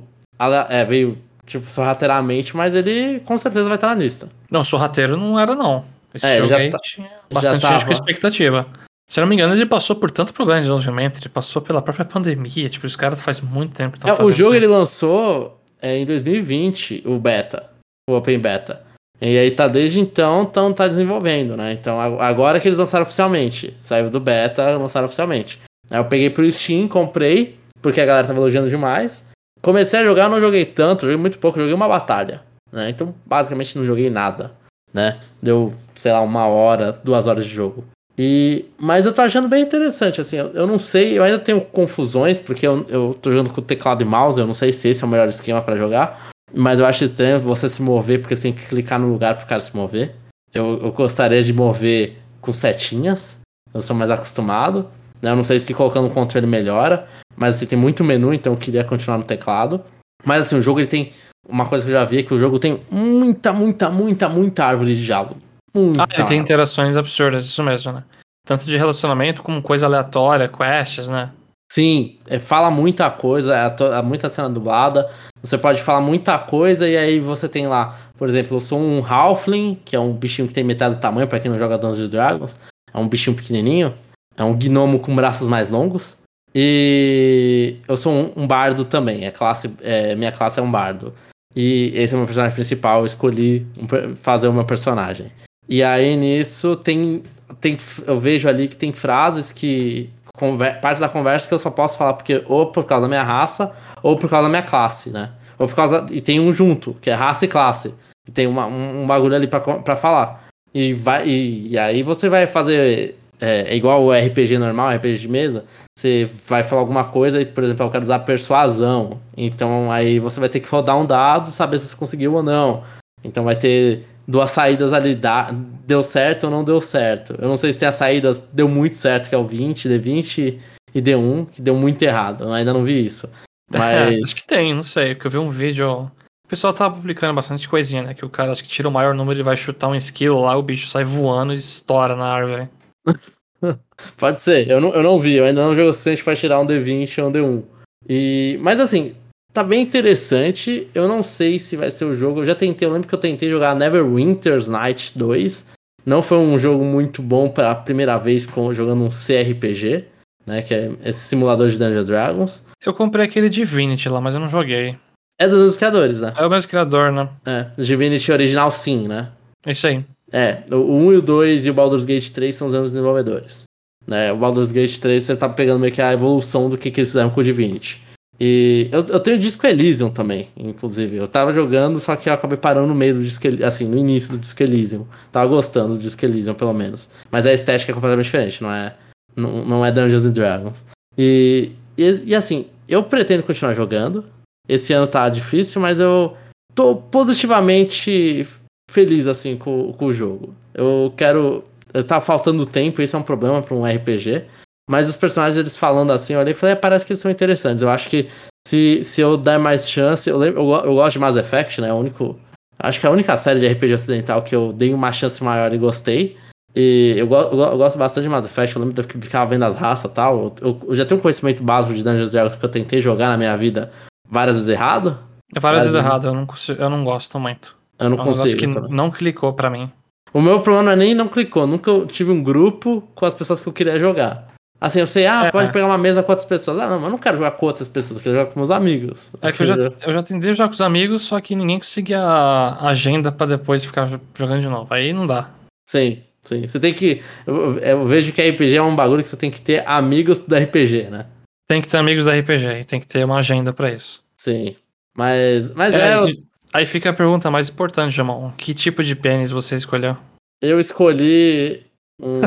[0.69, 4.29] É, veio, tipo, sorrateiramente, mas ele com certeza vai estar na lista.
[4.49, 5.86] Não, sorrateiro não era, não.
[6.13, 8.67] Esse é, jogo aí tá, tinha bastante gente com expectativa.
[9.08, 12.05] Se não me engano, ele passou por tanto problema de desenvolvimento, ele passou pela própria
[12.05, 15.97] pandemia, tipo, os caras faz muito tempo que estão é, O jogo ele lançou é,
[15.97, 17.69] em 2020, o beta,
[18.10, 18.81] o Open Beta.
[19.21, 21.71] E aí tá desde então, então tá desenvolvendo, né?
[21.71, 25.60] Então agora que eles lançaram oficialmente, saiu do beta, lançaram oficialmente.
[25.89, 29.25] Aí eu peguei pro Steam, comprei, porque a galera tava elogiando demais.
[29.61, 32.41] Comecei a jogar, não joguei tanto, joguei muito pouco, joguei uma batalha,
[32.71, 32.89] né?
[32.89, 34.51] Então basicamente não joguei nada,
[34.93, 35.17] né?
[35.41, 37.83] Deu, sei lá, uma hora, duas horas de jogo.
[38.17, 41.59] E, mas eu tô achando bem interessante, assim, eu, eu não sei, eu ainda tenho
[41.59, 45.03] confusões, porque eu, eu tô jogando com teclado e mouse, eu não sei se esse
[45.03, 48.43] é o melhor esquema para jogar, mas eu acho estranho você se mover, porque você
[48.43, 50.15] tem que clicar no lugar pro cara se mover.
[50.53, 53.39] Eu, eu gostaria de mover com setinhas,
[53.73, 54.87] eu sou mais acostumado,
[55.21, 55.31] né?
[55.31, 58.57] Eu não sei se colocando o controle melhora, mas assim, tem muito menu, então eu
[58.57, 59.81] queria continuar no teclado.
[60.23, 61.11] Mas assim, o jogo ele tem
[61.47, 64.65] uma coisa que eu já vi é que o jogo tem muita, muita, muita, muita
[64.65, 65.37] árvore de diálogo.
[65.73, 68.03] Muita Ah, ele tem interações absurdas, isso mesmo, né?
[68.45, 71.31] Tanto de relacionamento como coisa aleatória, quests, né?
[71.71, 75.09] Sim, é, fala muita coisa, é, é muita cena dublada.
[75.41, 79.05] Você pode falar muita coisa e aí você tem lá, por exemplo, eu sou um
[79.05, 82.09] Halfling, que é um bichinho que tem metade do tamanho, pra quem não joga Dungeons
[82.09, 82.57] Dragons.
[82.93, 83.93] É um bichinho pequenininho.
[84.37, 86.17] É um gnomo com braços mais longos.
[86.57, 89.25] E eu sou um, um bardo também.
[89.25, 91.13] É classe, é, minha classe é um bardo.
[91.53, 93.01] E esse é o meu personagem principal.
[93.01, 95.27] Eu escolhi um fazer o meu personagem.
[95.67, 97.23] E aí nisso tem,
[97.59, 97.77] tem.
[98.07, 100.09] Eu vejo ali que tem frases que.
[100.37, 103.23] conver- partes da conversa que eu só posso falar porque ou por causa da minha
[103.23, 105.31] raça ou por causa da minha classe, né?
[105.59, 106.05] Ou por causa.
[106.09, 107.93] E tem um junto, que é raça e classe.
[108.27, 110.45] E tem uma, um, um bagulho ali pra falar.
[110.73, 113.17] E, vai, e, e aí você vai fazer.
[113.39, 115.65] É, é igual o RPG normal, RPG de mesa.
[115.97, 119.19] Você vai falar alguma coisa e, por exemplo, eu quero usar persuasão.
[119.35, 122.83] Então aí você vai ter que rodar um dado, saber se você conseguiu ou não.
[123.23, 125.51] Então vai ter duas saídas ali, dá-
[125.85, 127.35] deu certo ou não deu certo.
[127.39, 130.59] Eu não sei se tem as saídas, deu muito certo, que é o 20, D20
[130.93, 132.43] e D1, que deu muito errado.
[132.43, 133.27] Eu ainda não vi isso.
[133.73, 134.33] acho Mas.
[134.33, 136.11] que tem, não sei, porque eu vi um vídeo.
[136.45, 138.13] O pessoal tava publicando bastante coisinha, né?
[138.13, 140.55] Que o cara acho que tira o maior número e vai chutar um skill lá,
[140.55, 142.69] o bicho sai voando e estoura na árvore.
[144.17, 146.59] Pode ser, eu não, eu não vi, eu ainda não jogo o suficiente pra tirar
[146.59, 147.63] um D20 ou um D1.
[148.07, 149.15] E, mas assim,
[149.55, 150.87] tá bem interessante.
[150.93, 152.41] Eu não sei se vai ser o jogo.
[152.41, 155.67] Eu já tentei, eu lembro que eu tentei jogar Neverwinter's Night 2.
[156.05, 160.05] Não foi um jogo muito bom para a primeira vez com, jogando um CRPG,
[160.45, 160.61] né?
[160.61, 162.65] Que é esse simulador de Dungeons Dragons.
[162.85, 164.97] Eu comprei aquele Divinity lá, mas eu não joguei.
[165.39, 166.33] É dos criadores, né?
[166.37, 167.29] É o mesmo criador, né?
[167.45, 169.31] É, Divinity original sim, né?
[169.65, 170.05] Isso aí.
[170.31, 173.63] É, o 1 e o 2 e o Baldur's Gate 3 são os mesmos desenvolvedores.
[174.07, 176.99] Né, o Baldur's Gate 3 você tá pegando meio que a evolução do que, que
[176.99, 178.05] eles fizeram com o Divinity.
[178.39, 181.15] E eu, eu tenho o disco Elysium também, inclusive.
[181.15, 184.31] Eu tava jogando, só que eu acabei parando no meio do disco assim, no início
[184.31, 185.07] do disco Elysium.
[185.31, 187.09] Tava gostando do disco Elysium, pelo menos.
[187.31, 188.93] Mas a estética é completamente diferente, não é,
[189.35, 190.85] não, não é Dungeons and Dragons.
[191.17, 194.25] E, e, e assim, eu pretendo continuar jogando.
[194.67, 196.35] Esse ano tá difícil, mas eu
[196.73, 198.45] tô positivamente
[198.89, 200.53] feliz assim com, com o jogo.
[200.73, 201.63] Eu quero.
[202.07, 204.43] Tá faltando tempo, isso é um problema pra um RPG.
[204.89, 207.31] Mas os personagens, eles falando assim, eu olhei e falei, "É, parece que eles são
[207.31, 207.81] interessantes.
[207.81, 208.27] Eu acho que
[208.67, 210.29] se, se eu der mais chance.
[210.29, 211.89] Eu, lembro, eu, eu gosto de Mass Effect, né?
[211.89, 212.37] É o único.
[212.77, 215.73] Acho que é a única série de RPG ocidental que eu dei uma chance maior
[215.73, 216.37] e gostei.
[216.75, 218.75] E eu, go- eu eu gosto bastante de Mass Effect.
[218.75, 220.53] Eu lembro de eu ficava vendo as raças e tal.
[220.61, 223.37] Eu, eu já tenho um conhecimento básico de Dungeons Dragons porque eu tentei jogar na
[223.37, 223.91] minha vida
[224.29, 225.17] várias vezes errado.
[225.55, 227.75] É várias Mas- vezes errado, eu não, consigo, eu não gosto muito.
[227.99, 228.60] Eu não É um consigo.
[228.60, 228.91] que também.
[228.91, 229.89] não clicou pra mim.
[230.34, 231.65] O meu problema não é nem não clicou.
[231.65, 234.53] Nunca eu tive um grupo com as pessoas que eu queria jogar.
[234.81, 235.51] Assim, eu sei, ah, É.
[235.51, 236.77] pode pegar uma mesa com outras pessoas.
[236.79, 238.69] Ah, não, mas eu não quero jogar com outras pessoas, eu quero jogar com meus
[238.69, 239.31] amigos.
[239.41, 242.19] É que eu já, eu já tentei jogar com os amigos, só que ninguém conseguia
[242.21, 244.93] a agenda pra depois ficar jo- jogando de novo.
[244.93, 245.49] Aí não dá.
[245.88, 246.67] Sim, sim.
[246.67, 247.21] Você tem que.
[247.47, 250.53] Eu, eu vejo que RPG é um bagulho que você tem que ter amigos do
[250.53, 251.25] RPG, né?
[251.69, 254.21] Tem que ter amigos da RPG, e tem que ter uma agenda pra isso.
[254.38, 254.75] Sim.
[255.17, 256.27] Mas, mas é, É, eu,
[256.75, 258.51] Aí fica a pergunta mais importante, Jamon.
[258.57, 260.17] Que tipo de pênis você escolheu?
[260.61, 261.85] eu escolhi
[262.21, 262.41] um.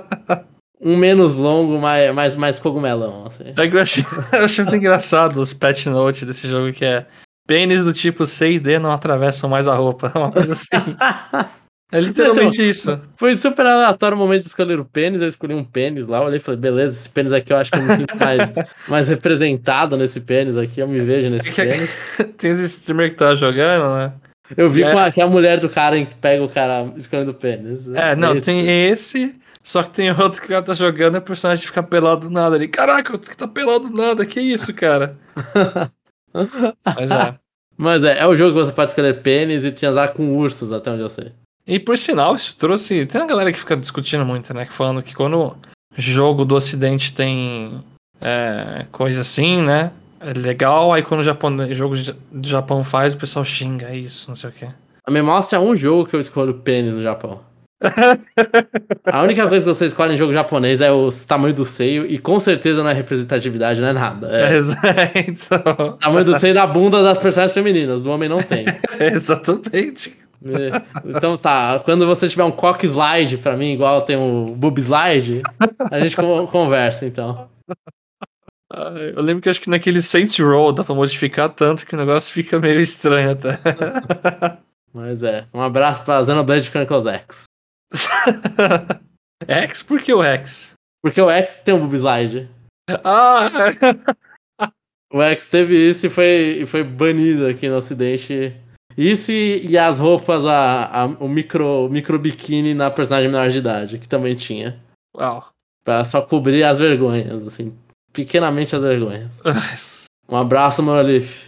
[0.80, 3.52] um menos longo, mais, mais, mais cogumelão, assim.
[3.54, 4.02] É que eu achei,
[4.32, 7.06] eu achei muito engraçado os patch notes desse jogo que é
[7.46, 10.10] pênis do tipo C e D não atravessam mais a roupa.
[10.16, 10.68] Uma coisa assim.
[11.94, 13.00] É literalmente isso.
[13.16, 15.22] Foi super aleatório o momento de escolher o pênis.
[15.22, 16.20] Eu escolhi um pênis lá.
[16.20, 18.52] Olhei e falei, beleza, esse pênis aqui eu acho que eu me sinto mais,
[18.88, 20.80] mais representado nesse pênis aqui.
[20.80, 21.98] Eu me vejo nesse É pênis.
[22.36, 24.12] Tem esse streamer que tá jogando, né?
[24.56, 24.90] Eu vi É.
[24.92, 27.88] com a, que a mulher do cara que pega o cara escolhendo o pênis.
[27.94, 28.46] É, não, Esse.
[28.46, 31.82] tem esse, só que tem outro que o cara tá jogando e o personagem fica
[31.82, 32.66] pelado do nada ali.
[32.68, 34.26] Caraca, o que tá pelado do nada?
[34.26, 35.16] Que isso, cara?
[36.96, 37.34] Mas é.
[37.76, 40.90] Mas é, é o jogo que você pode escolher pênis e transar com ursos, até
[40.90, 41.32] onde eu sei.
[41.66, 43.06] E por sinal, isso trouxe.
[43.06, 44.66] Tem uma galera que fica discutindo muito, né?
[44.66, 45.56] Falando que quando
[45.96, 47.82] jogo do ocidente tem
[48.20, 49.90] é, coisa assim, né?
[50.20, 51.96] É legal, aí quando o Japão, jogo
[52.32, 54.68] do Japão faz, o pessoal xinga é isso, não sei o quê.
[55.08, 57.40] Me mostra um jogo que eu escolho pênis no Japão.
[59.04, 62.18] A única coisa que você escolhe em jogo japonês é o tamanho do seio, e
[62.18, 64.30] com certeza não é representatividade, não é nada.
[64.32, 64.54] É
[65.14, 68.64] É, tamanho do seio da bunda das personagens femininas, do homem não tem.
[68.98, 70.16] Exatamente.
[70.44, 70.82] É,
[71.16, 75.42] Então tá, quando você tiver um cock slide pra mim, igual tem o boob slide,
[75.90, 77.48] a gente con- conversa então.
[79.14, 82.32] Eu lembro que acho que naquele Saints Row dá pra modificar tanto que o negócio
[82.32, 83.58] fica meio estranho até.
[84.92, 87.44] Mas é, um abraço pra Xenoblade Chronicles X.
[89.46, 89.82] X?
[89.82, 90.72] Por que o X?
[91.02, 92.48] Porque o X tem um boob slide.
[93.04, 93.48] Ah!
[95.12, 98.52] O X teve isso e foi, e foi banido aqui no ocidente.
[98.96, 103.58] Isso e, e as roupas, a, a, o micro, micro biquíni na personagem menor de
[103.58, 104.80] idade, que também tinha.
[105.16, 105.48] Uau.
[105.84, 107.76] Pra só cobrir as vergonhas, assim.
[108.12, 110.06] Pequenamente as vergonhas.
[110.28, 111.46] Um abraço, Monolith.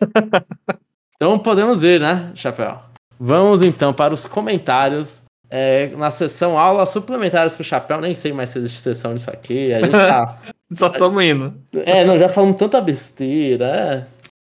[1.16, 2.78] então podemos ir, né, Chapéu?
[3.18, 5.22] Vamos então para os comentários.
[5.50, 9.30] É, na sessão aulas suplementares com o Chapéu, nem sei mais se existe sessão nisso
[9.30, 9.72] aqui.
[9.72, 10.38] A gente tá.
[10.74, 11.54] Só estamos indo.
[11.72, 13.64] É, não, já falamos tanta besteira.
[13.64, 14.06] É.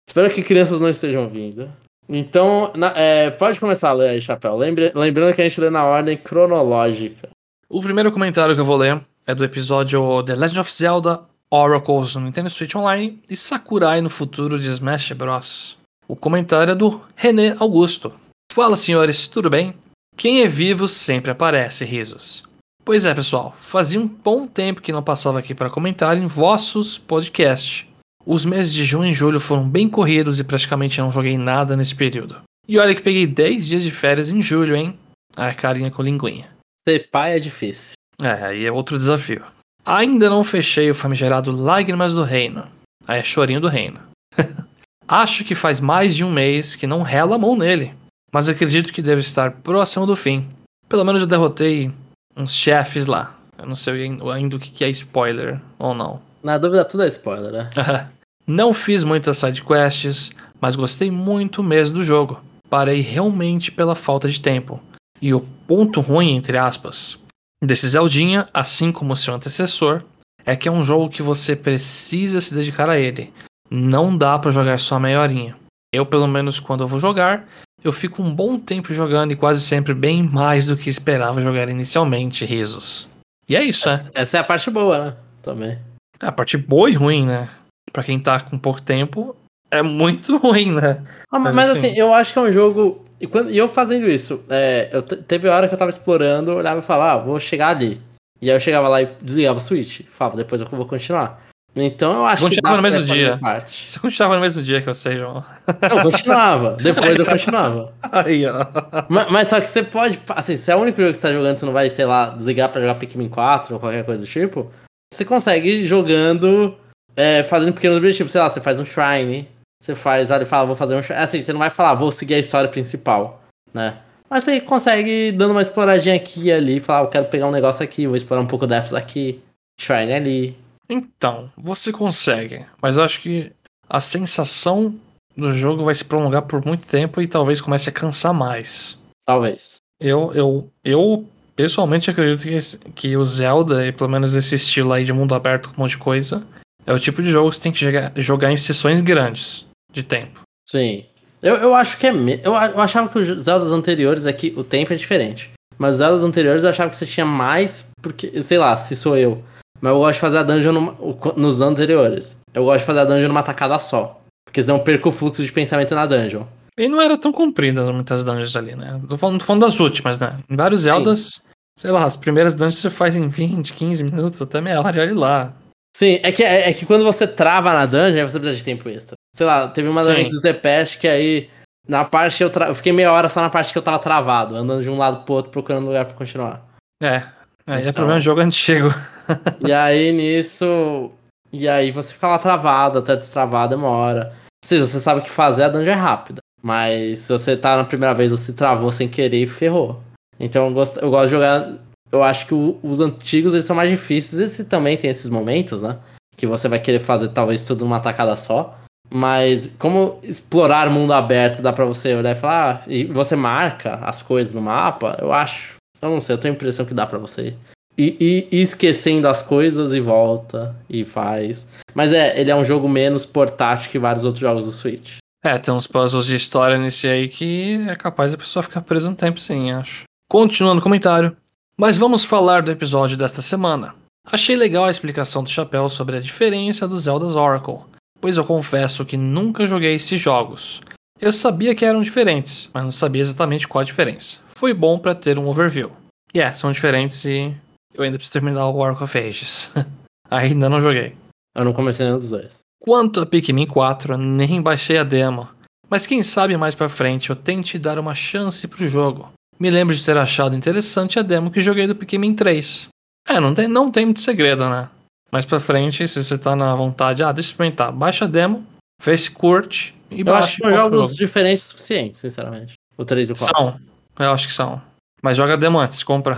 [0.09, 1.71] Espero que crianças não estejam vindo.
[2.09, 4.57] Então, na, é, pode começar a ler aí, Chapéu.
[4.57, 7.29] Lembre, lembrando que a gente lê na ordem cronológica.
[7.69, 12.15] O primeiro comentário que eu vou ler é do episódio The Legend of Zelda Oracles
[12.15, 15.77] no Nintendo Switch Online e Sakurai no futuro de Smash Bros.
[16.09, 18.13] O comentário é do René Augusto.
[18.53, 19.75] Fala senhores, tudo bem?
[20.17, 22.45] Quem é vivo sempre aparece, risos.
[22.85, 26.97] Pois é, pessoal, fazia um bom tempo que não passava aqui para comentar em vossos
[26.97, 27.87] podcasts.
[28.27, 31.95] Os meses de junho e julho foram bem corridos e praticamente não joguei nada nesse
[31.95, 32.43] período.
[32.67, 34.99] E olha que peguei 10 dias de férias em julho, hein?
[35.37, 36.49] A carinha com linguinha.
[36.87, 37.93] Ser pai é difícil.
[38.21, 39.45] É, aí é outro desafio.
[39.85, 42.67] Ainda não fechei o famigerado Lágrimas do Reino.
[43.07, 44.01] Aí é chorinho do reino.
[45.07, 47.95] Acho que faz mais de um mês que não rela a mão nele,
[48.33, 50.49] mas acredito que deve estar próximo do fim.
[50.89, 51.93] Pelo menos eu derrotei
[52.37, 53.37] uns chefes lá.
[53.57, 56.21] Eu não sei ainda o que é spoiler ou não.
[56.43, 57.71] Na dúvida, tudo é spoiler, né?
[58.47, 60.31] não fiz muitas sidequests,
[60.61, 62.41] mas gostei muito mesmo do jogo.
[62.71, 64.81] Parei realmente pela falta de tempo.
[65.21, 67.19] E o ponto ruim, entre aspas,
[67.63, 70.03] desse Zeldinha, assim como seu antecessor,
[70.45, 73.33] é que é um jogo que você precisa se dedicar a ele.
[73.71, 75.57] Não dá para jogar só meia horinha.
[75.93, 77.49] Eu, pelo menos, quando eu vou jogar,
[77.83, 81.69] eu fico um bom tempo jogando e quase sempre bem mais do que esperava jogar
[81.69, 83.09] inicialmente, risos.
[83.49, 84.11] E é isso, essa, né?
[84.15, 85.17] Essa é a parte boa, né?
[85.43, 85.79] Também.
[86.21, 87.49] É a parte boa e ruim, né?
[87.97, 89.35] Pra quem tá com pouco tempo,
[89.71, 91.03] é muito ruim, né?
[91.33, 93.71] Ah, mas, mas assim, assim, eu acho que é um jogo e, quando, e eu
[93.71, 97.25] fazendo isso, é, eu teve hora que eu tava explorando, eu olhava e falava, ah,
[97.25, 97.99] vou chegar ali.
[98.43, 100.03] E aí eu chegava lá e desligava o switch.
[100.11, 101.43] Falava, depois eu vou continuar.
[101.75, 102.49] Então eu acho que.
[102.51, 103.41] Continuava no mesmo dia.
[103.67, 105.43] Você continuava no mesmo dia que eu sei, João.
[105.67, 106.77] Não, continuava.
[106.83, 107.95] Depois eu continuava.
[108.03, 108.67] Aí, ó.
[109.09, 110.21] Mas, mas, só que você pode.
[110.29, 112.29] Assim, se é o único jogo que você tá jogando, você não vai, sei lá,
[112.29, 114.71] desligar pra jogar Pikmin 4 ou qualquer coisa do tipo.
[115.13, 116.77] Você consegue ir jogando,
[117.17, 118.31] é, fazendo pequenos objetivos.
[118.31, 119.49] Sei lá, você faz um shrine,
[119.81, 121.01] você faz, olha e fala, vou fazer um.
[121.17, 123.99] Assim, você não vai falar, vou seguir a história principal, né?
[124.29, 127.85] Mas você consegue dando uma exploradinha aqui e ali, falar, eu quero pegar um negócio
[127.85, 129.41] aqui, vou explorar um pouco Deaths aqui,
[129.81, 130.59] Shrine ali.
[130.89, 133.53] Então, você consegue, mas eu acho que
[133.89, 134.95] a sensação
[135.37, 138.99] do jogo vai se prolongar por muito tempo e talvez comece a cansar mais.
[139.25, 139.79] Talvez.
[140.01, 145.05] Eu, eu, eu pessoalmente acredito que, que o Zelda, e pelo menos esse estilo aí
[145.05, 146.47] de mundo aberto com um monte de coisa,
[146.87, 150.03] é o tipo de jogo que você tem que jogar, jogar em sessões grandes de
[150.03, 150.41] tempo.
[150.69, 151.05] Sim.
[151.43, 152.13] Eu, eu acho que é.
[152.43, 155.51] Eu, eu achava que os Zeldas anteriores aqui, o tempo é diferente.
[155.79, 159.17] Mas os Zeldas anteriores eu achava que você tinha mais, porque, sei lá, se sou
[159.17, 159.43] eu.
[159.81, 160.97] Mas eu gosto de fazer a dungeon numa,
[161.37, 162.41] nos anteriores.
[162.55, 164.21] Eu gosto de fazer a dungeon numa tacada só.
[164.47, 166.45] Porque senão eu perco o fluxo de pensamento na dungeon.
[166.79, 169.01] E não era tão compridas muitas dungeons ali, né?
[169.09, 170.39] Tô falando, tô falando das últimas, né?
[170.49, 171.41] Em vários Zeldas, Sim.
[171.79, 175.01] sei lá, as primeiras dungeons você faz em 20, 15 minutos, até meia hora e
[175.01, 175.53] olha lá.
[175.97, 178.87] Sim, é que, é, é, que quando você trava na dungeon, você precisa de tempo
[178.87, 179.17] extra.
[179.35, 181.49] Sei lá, teve uma dungeon dos The Past que aí,
[181.89, 182.69] na parte eu, tra...
[182.69, 185.25] eu fiquei meia hora só na parte que eu tava travado, andando de um lado
[185.25, 186.69] pro outro procurando lugar pra continuar.
[187.03, 187.23] É,
[187.67, 187.89] aí é então...
[187.89, 188.91] é problema de jogo antigo.
[189.67, 191.13] e aí nisso.
[191.51, 194.35] E aí você fica lá travado, até destravar demora.
[194.63, 196.43] Ou seja, você sabe o que fazer, a dungeon é rápida.
[196.63, 200.03] Mas se você tá na primeira vez, você travou sem querer e ferrou.
[200.39, 201.73] Então eu gosto, eu gosto de jogar
[202.11, 204.41] eu acho que o, os antigos eles são mais difíceis.
[204.41, 205.99] Esse também tem esses momentos, né?
[206.37, 208.79] Que você vai querer fazer talvez tudo numa tacada só.
[209.09, 213.97] Mas como explorar mundo aberto dá pra você olhar e falar, ah, e você marca
[214.03, 215.77] as coisas no mapa, eu acho.
[216.03, 217.55] Eu não sei, eu tenho a impressão que dá pra você
[217.97, 221.67] ir, ir esquecendo as coisas e volta e faz.
[221.95, 225.17] Mas é, ele é um jogo menos portátil que vários outros jogos do Switch.
[225.45, 229.09] É, tem uns puzzles de história nesse aí que é capaz a pessoa ficar presa
[229.09, 230.03] um tempo sim, acho.
[230.29, 231.37] Continuando o comentário.
[231.79, 233.95] Mas vamos falar do episódio desta semana.
[234.33, 237.81] Achei legal a explicação do Chapéu sobre a diferença do Zelda's Oracle,
[238.19, 240.81] pois eu confesso que nunca joguei esses jogos.
[241.21, 244.39] Eu sabia que eram diferentes, mas não sabia exatamente qual a diferença.
[244.55, 245.93] Foi bom para ter um overview.
[246.33, 247.55] E yeah, é, são diferentes e
[247.93, 249.71] eu ainda preciso terminar o Oracle of Ages.
[250.31, 251.15] ainda não joguei.
[251.55, 252.61] Eu não comecei nenhum dos dois.
[252.81, 255.47] Quanto a Pikmin 4, nem baixei a demo.
[255.91, 259.31] Mas quem sabe mais pra frente eu tente dar uma chance pro jogo.
[259.59, 262.89] Me lembro de ter achado interessante a demo que joguei do Pikmin 3.
[263.29, 264.89] É, não tem, não tem muito segredo, né?
[265.33, 267.91] Mais pra frente, se você tá na vontade, ah, deixa eu experimentar.
[267.93, 268.65] Baixa a demo,
[269.03, 270.39] vê se curte e Eu baixa.
[270.49, 271.15] acho que são jogos jogo.
[271.15, 272.75] diferentes o suficiente, sinceramente.
[272.97, 273.57] O 3 e o 4.
[273.57, 273.81] São.
[274.19, 274.81] Eu acho que são.
[275.23, 276.37] Mas joga a demo antes, compra.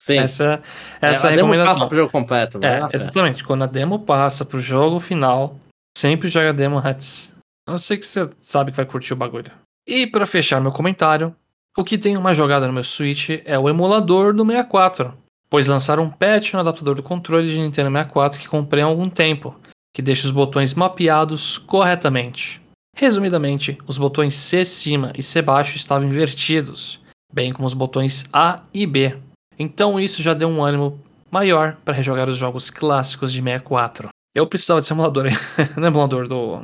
[0.00, 0.18] Sim.
[0.18, 0.62] Essa,
[1.00, 1.88] essa é a a demo passa recomendação.
[1.88, 2.60] pro jogo completo.
[2.62, 3.42] É, exatamente.
[3.42, 5.58] Quando a demo passa pro jogo final,
[5.96, 7.32] sempre joga a demo antes.
[7.66, 9.50] A não ser que você sabe que vai curtir o bagulho.
[9.86, 11.34] E pra fechar meu comentário,
[11.78, 15.14] o que tem uma jogada no meu Switch é o emulador do 64,
[15.48, 19.08] pois lançaram um patch no adaptador do controle de Nintendo 64 que comprei há algum
[19.08, 19.54] tempo,
[19.94, 22.60] que deixa os botões mapeados corretamente.
[22.96, 27.00] Resumidamente, os botões C cima e C baixo estavam invertidos,
[27.32, 29.16] bem como os botões A e B.
[29.56, 34.08] Então isso já deu um ânimo maior para rejogar os jogos clássicos de 64.
[34.34, 35.32] Eu precisava desse emulador, aí.
[35.78, 36.60] não é emulador do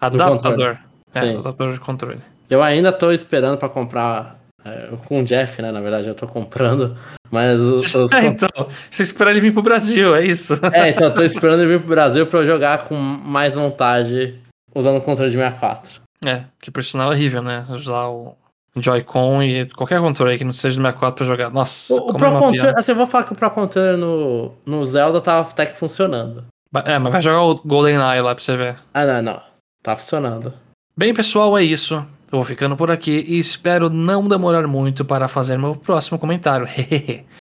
[0.00, 0.78] adaptador.
[1.12, 1.32] É, Sim.
[1.32, 2.35] do adaptador de controle.
[2.48, 4.36] Eu ainda tô esperando pra comprar.
[4.64, 5.70] é, com o Jeff, né?
[5.70, 6.96] Na verdade, eu tô comprando.
[7.30, 7.84] Mas os.
[7.94, 8.48] os- É, então,
[8.90, 10.54] você espera ele vir pro Brasil, é isso.
[10.72, 14.38] É, então eu tô esperando ele vir pro Brasil pra eu jogar com mais vontade
[14.74, 16.00] usando o controle de 64.
[16.24, 17.64] É, que por sinal é horrível, né?
[17.70, 18.34] Usar o
[18.76, 21.50] Joy-Con e qualquer controle aí que não seja do 64 pra jogar.
[21.50, 22.80] Nossa, O, o como Pro é Controller, piada.
[22.80, 26.44] assim, eu vou falar que o Pro Controller no, no Zelda tava até que funcionando.
[26.84, 28.76] É, mas vai jogar o GoldenEye lá pra você ver.
[28.92, 29.40] Ah, não, não.
[29.82, 30.52] Tá funcionando.
[30.96, 32.04] Bem, pessoal, é isso.
[32.30, 36.66] Eu vou ficando por aqui e espero não demorar muito para fazer meu próximo comentário.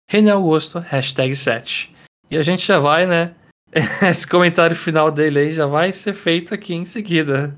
[0.09, 1.95] René Augusto, hashtag 7.
[2.29, 3.33] E a gente já vai, né?
[4.01, 7.55] Esse comentário final dele aí já vai ser feito aqui em seguida.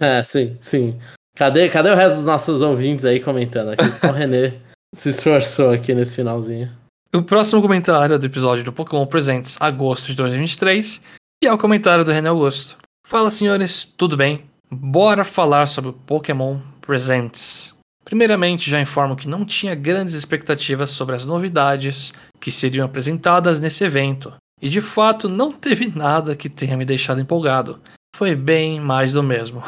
[0.00, 0.98] É, sim, sim.
[1.36, 3.70] Cadê, cadê o resto dos nossos ouvintes aí comentando?
[3.70, 4.54] Aqui só o René
[4.94, 6.70] se esforçou aqui nesse finalzinho.
[7.12, 11.02] O próximo comentário é do episódio do Pokémon Presents, agosto de 2023,
[11.42, 12.76] e é o comentário do René Augusto.
[13.06, 14.44] Fala, senhores, tudo bem?
[14.70, 17.74] Bora falar sobre o Pokémon Presents.
[18.04, 23.82] Primeiramente, já informo que não tinha grandes expectativas sobre as novidades que seriam apresentadas nesse
[23.84, 27.80] evento, e de fato não teve nada que tenha me deixado empolgado.
[28.14, 29.62] Foi bem mais do mesmo.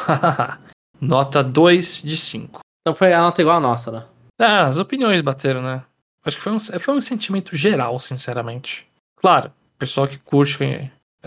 [1.01, 2.59] Nota 2 de 5.
[2.81, 4.05] Então foi a nota igual a nossa, né?
[4.39, 5.83] Ah, as opiniões bateram, né?
[6.23, 8.87] Acho que foi um, foi um sentimento geral, sinceramente.
[9.17, 10.57] Claro, pessoal que curte,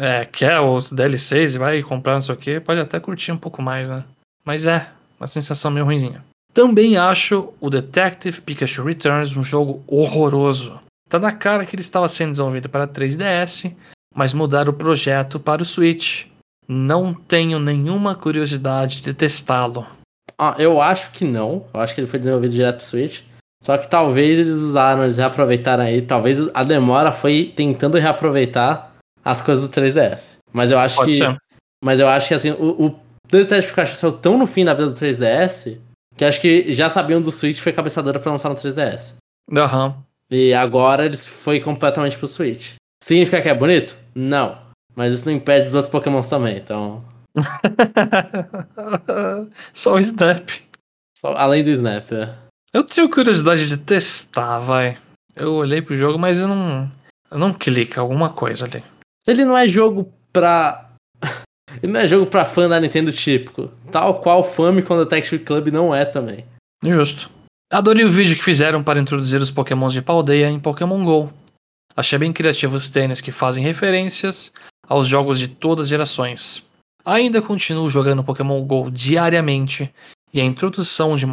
[0.00, 3.36] é, quer os DLCs e vai comprar não sei o que, pode até curtir um
[3.36, 4.02] pouco mais, né?
[4.42, 4.88] Mas é,
[5.20, 6.24] uma sensação meio ruimzinha.
[6.54, 10.80] Também acho o Detective Pikachu Returns um jogo horroroso.
[11.06, 13.74] Tá na cara que ele estava sendo desenvolvido para 3DS,
[14.14, 16.24] mas mudaram o projeto para o Switch.
[16.66, 19.86] Não tenho nenhuma curiosidade de testá-lo.
[20.38, 21.66] Ah, eu acho que não.
[21.74, 23.20] Eu acho que ele foi desenvolvido direto pro Switch.
[23.62, 26.00] Só que talvez eles usaram, eles reaproveitaram aí.
[26.00, 28.89] Talvez a demora foi tentando reaproveitar
[29.24, 30.36] as coisas do 3DS.
[30.52, 31.16] Mas eu acho Pode que.
[31.18, 31.36] ser.
[31.82, 34.88] Mas eu acho que assim, o, o Detective Pikachu saiu tão no fim da vida
[34.90, 35.78] do 3DS
[36.16, 39.14] que acho que já sabiam do Switch foi cabeçadora pra lançar no 3DS.
[39.56, 39.96] Aham.
[40.30, 42.74] E agora eles foi completamente pro Switch.
[43.02, 43.96] Significa que é bonito?
[44.14, 44.58] Não.
[44.94, 47.02] Mas isso não impede os outros Pokémons também, então.
[49.72, 50.48] Só o Snap.
[51.16, 52.34] só- além do Snap, né?
[52.72, 54.96] Eu tenho curiosidade de testar, vai.
[55.34, 56.90] Eu olhei pro jogo, mas eu não.
[57.30, 58.82] Eu não clica alguma coisa ali.
[59.30, 60.90] Ele não é jogo pra.
[61.82, 63.70] Ele não é jogo pra fã da Nintendo típico.
[63.92, 66.44] Tal qual Famicom Detective Club não é também.
[66.84, 67.30] Justo.
[67.72, 71.32] Adorei o vídeo que fizeram para introduzir os pokémons de Paldeia em Pokémon GO.
[71.96, 74.52] Achei bem criativo os tênis que fazem referências
[74.88, 76.64] aos jogos de todas as gerações.
[77.04, 79.92] Ainda continuo jogando Pokémon GO diariamente
[80.34, 81.26] e a introdução de,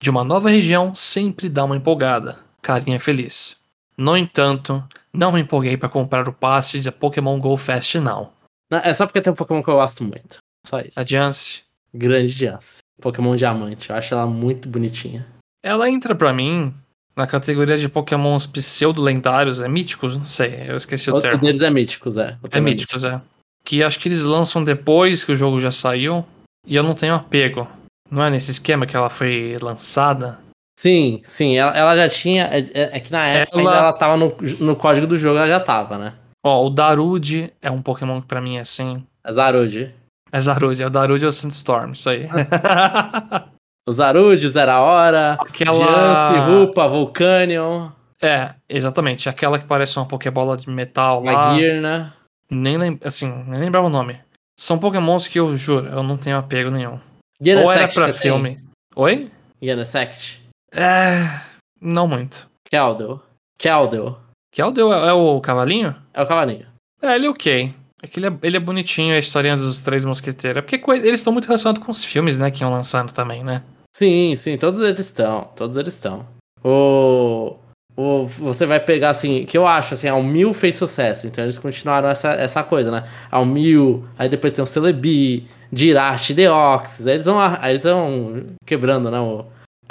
[0.00, 2.38] de uma nova região sempre dá uma empolgada.
[2.62, 3.56] Carinha feliz.
[3.98, 8.30] No entanto, não me empolguei para comprar o passe de Pokémon GO Fast não.
[8.70, 10.38] É só porque tem um Pokémon que eu gosto muito.
[10.64, 10.98] Só isso.
[10.98, 11.64] Adiante.
[11.92, 12.78] Grande Diance.
[13.02, 13.90] Pokémon Diamante.
[13.90, 15.26] Eu acho ela muito bonitinha.
[15.62, 16.72] Ela entra pra mim
[17.16, 20.16] na categoria de pokémons pseudo-lendários, é míticos?
[20.16, 21.38] Não sei, eu esqueci o, O, termo.
[21.38, 22.38] deles é Míticos, é.
[22.42, 23.20] O É termo míticos, é.
[23.64, 26.24] Que acho que eles lançam depois que o jogo já saiu
[26.66, 27.68] e eu não tenho apego.
[28.10, 30.38] Não é nesse esquema que ela foi lançada?
[30.80, 31.56] Sim, sim.
[31.58, 32.44] Ela, ela já tinha.
[32.44, 35.36] É, é- é que na época Ela- ainda ela tava no, no código do jogo,
[35.36, 36.14] ela já tava, né?
[36.42, 39.04] Ó, o Darude é um pokémon que pra mim é assim.
[39.22, 39.94] A Zarude.
[40.32, 42.26] É Zarude, é o Darude ou o Sandstorm, isso aí.
[43.88, 47.88] O Zarude, o Zera Hora, Aquela- Diance, Rupa, Volcanion,
[48.22, 51.32] é, exatamente, aquela que parece uma pokébola de metal lá.
[51.52, 52.12] Magear, né?
[52.50, 54.20] Nem assim, nem lembrava o nome.
[54.58, 57.00] São pokémons que eu juro, eu não tenho apego nenhum.
[57.40, 58.20] Genesect, Ou era pra você tem?
[58.20, 58.60] filme.
[58.94, 59.30] Oi?
[59.60, 60.40] Genesect.
[60.72, 61.40] É.
[61.80, 62.48] Não muito.
[62.70, 63.20] Keldeo.
[63.58, 64.16] Keldeo.
[64.52, 65.94] Que é é o cavalinho?
[66.12, 66.66] É o cavalinho.
[67.02, 67.74] É, ele é ok.
[68.02, 70.58] É que ele é, ele é bonitinho, a historinha dos três mosqueteiros.
[70.58, 72.50] É porque co- eles estão muito relacionados com os filmes, né?
[72.50, 73.62] Que iam lançando também, né?
[73.94, 75.44] Sim, sim, todos eles estão.
[75.56, 76.26] Todos eles estão.
[76.64, 77.56] O.
[77.96, 81.58] o, você vai pegar assim, que eu acho assim, a Mil fez sucesso, então eles
[81.58, 83.08] continuaram essa, essa coisa, né?
[83.30, 88.46] A Mil, aí depois tem o Celebi, Jirachi, Deoxys, aí eles vão, aí eles vão
[88.66, 89.18] quebrando, né?
[89.18, 89.44] O,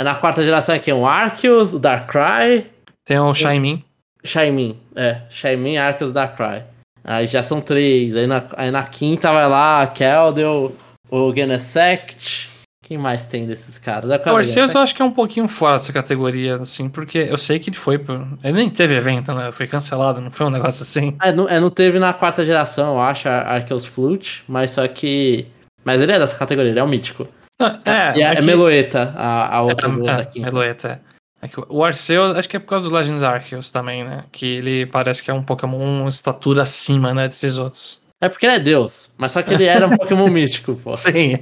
[0.03, 2.67] na quarta geração aqui é o Arceus, o Darkrai.
[3.05, 3.83] Tem o Shaimin.
[4.23, 5.21] Shaimin, é.
[5.29, 6.65] Shaimin, Arceus, Darkrai.
[7.03, 8.15] Aí já são três.
[8.15, 10.75] Aí na, aí na quinta vai lá a Keldeo,
[11.09, 12.49] o Genesect.
[12.83, 14.09] Quem mais tem desses caras?
[14.09, 17.37] É o Arceus eu acho que é um pouquinho fora dessa categoria, assim, porque eu
[17.37, 17.99] sei que ele foi.
[17.99, 18.27] Pro...
[18.43, 19.51] Ele nem teve evento, né?
[19.51, 21.15] Foi cancelado, não foi um negócio assim.
[21.21, 25.45] É, não, é, não teve na quarta geração, eu acho, Arceus Flute, mas só que.
[25.85, 27.27] Mas ele é dessa categoria, ele é o mítico.
[27.59, 31.01] Não, é, é, é, é Meloeta, a, a outra é, é, Meloeta,
[31.41, 31.45] é.
[31.45, 34.23] é o Arceus, acho que é por causa do Legends Arceus também, né?
[34.31, 37.99] Que ele parece que é um Pokémon estatura acima, né, desses outros.
[38.21, 40.95] É porque ele é Deus, mas só que ele era um Pokémon mítico, pô.
[40.95, 41.33] Sim.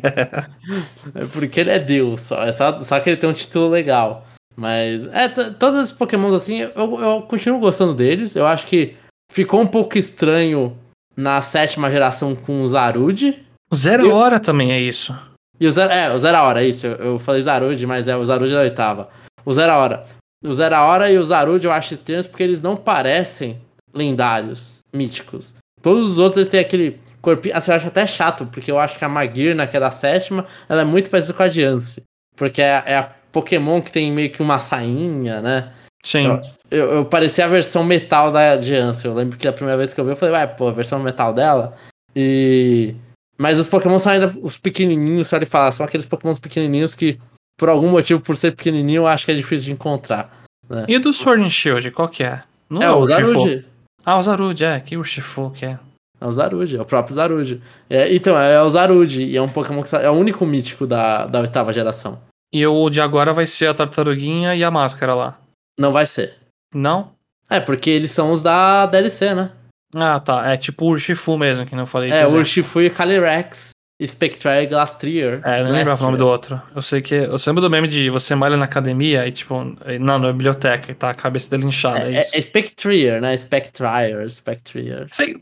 [1.15, 4.27] é porque ele é Deus, só, é só, só que ele tem um título legal.
[4.55, 8.35] Mas, é, todos esses Pokémons assim, eu, eu continuo gostando deles.
[8.35, 8.95] Eu acho que
[9.31, 10.75] ficou um pouco estranho
[11.15, 13.43] na sétima geração com o Zarude.
[13.71, 15.15] O Zero Hora também é isso.
[15.59, 16.85] E o Zero, é, o Zero Hora, isso.
[16.85, 19.09] Eu, eu falei Zarude, mas é o Zarude da oitava.
[19.45, 20.05] O Zero Hora.
[20.43, 23.59] O Zero Hora e o Zarude eu acho estranhos porque eles não parecem
[23.93, 25.55] lendários, míticos.
[25.81, 27.55] Todos os outros eles têm aquele corpinho.
[27.55, 30.45] Assim, eu acho até chato, porque eu acho que a Magirna, que é da sétima,
[30.69, 32.01] ela é muito parecida com a Diance.
[32.35, 35.71] Porque é, é, a Pokémon que tem meio que uma sainha, né?
[36.03, 36.25] Sim.
[36.25, 39.05] Eu, eu, eu parecia a versão metal da Diance.
[39.05, 40.99] Eu lembro que a primeira vez que eu vi, eu falei, vai, pô, a versão
[40.99, 41.75] metal dela.
[42.15, 42.95] E.
[43.37, 47.19] Mas os Pokémon são ainda os pequenininhos, só de falar, são aqueles Pokémon pequenininhos que,
[47.57, 50.43] por algum motivo, por ser pequenininho, eu acho que é difícil de encontrar.
[50.67, 50.85] Né?
[50.87, 52.43] E do Sword and Shield, qual que é?
[52.69, 53.65] Não é, é o Zarude.
[54.03, 54.79] Ah, o Zarude, é.
[54.79, 55.79] Que o Shifu que é.
[56.19, 57.61] É o Zarude, é o próprio Zarude.
[57.89, 61.27] É, então, é o Zarude, e é um Pokémon que é o único mítico da,
[61.27, 62.19] da oitava geração.
[62.51, 65.39] E o de agora vai ser a tartaruguinha e a máscara lá.
[65.77, 66.35] Não vai ser.
[66.73, 67.11] Não?
[67.49, 69.51] É, porque eles são os da DLC, né?
[69.95, 70.51] Ah, tá.
[70.51, 72.11] É tipo o Urshifu mesmo, que não falei.
[72.11, 73.71] É, o Urshifu e o Calyrex.
[74.05, 75.41] Spectre e Glastrier.
[75.43, 76.61] É, não lembro o nome do outro.
[76.75, 77.15] Eu sei que.
[77.15, 79.55] Eu lembro do meme de você malha na academia e, tipo,
[79.99, 82.11] não, na biblioteca e tá a cabeça dele inchada.
[82.11, 83.35] É, é, é Spectrier, né?
[83.35, 85.07] Spectrier, Spectrier.
[85.11, 85.33] Sei,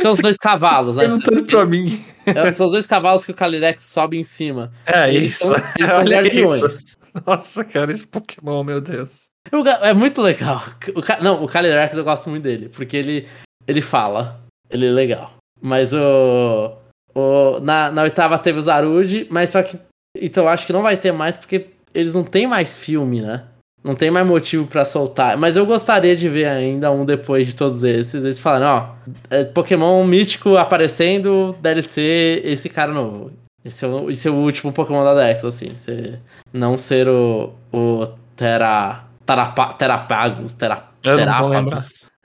[0.00, 1.04] são os dois cavalos, né?
[1.04, 2.04] Perguntando pra mim.
[2.26, 4.70] É, são os dois cavalos que o Calyrex sobe em cima.
[4.86, 5.48] É eles isso.
[5.48, 6.96] São, eles são guardiões.
[7.26, 9.26] Nossa, cara, esse Pokémon, meu Deus.
[9.82, 10.62] É muito legal.
[10.94, 13.26] O, não, o Calyrex eu gosto muito dele, porque ele,
[13.66, 14.40] ele fala.
[14.70, 15.32] Ele é legal.
[15.60, 16.72] Mas o.
[17.14, 19.78] O, na, na oitava teve o Zarude, mas só que.
[20.20, 23.44] Então eu acho que não vai ter mais porque eles não tem mais filme, né?
[23.82, 25.36] Não tem mais motivo para soltar.
[25.36, 28.24] Mas eu gostaria de ver ainda um depois de todos esses.
[28.24, 33.30] Eles falaram, ó, é Pokémon mítico aparecendo, deve ser esse cara novo.
[33.64, 35.72] Esse é o, esse é o último Pokémon da Dex, assim.
[35.76, 36.18] Você
[36.52, 38.06] não ser o, o
[38.36, 41.18] Tera, terapa, Terapagos, tera, Eu.
[41.18, 41.76] Eu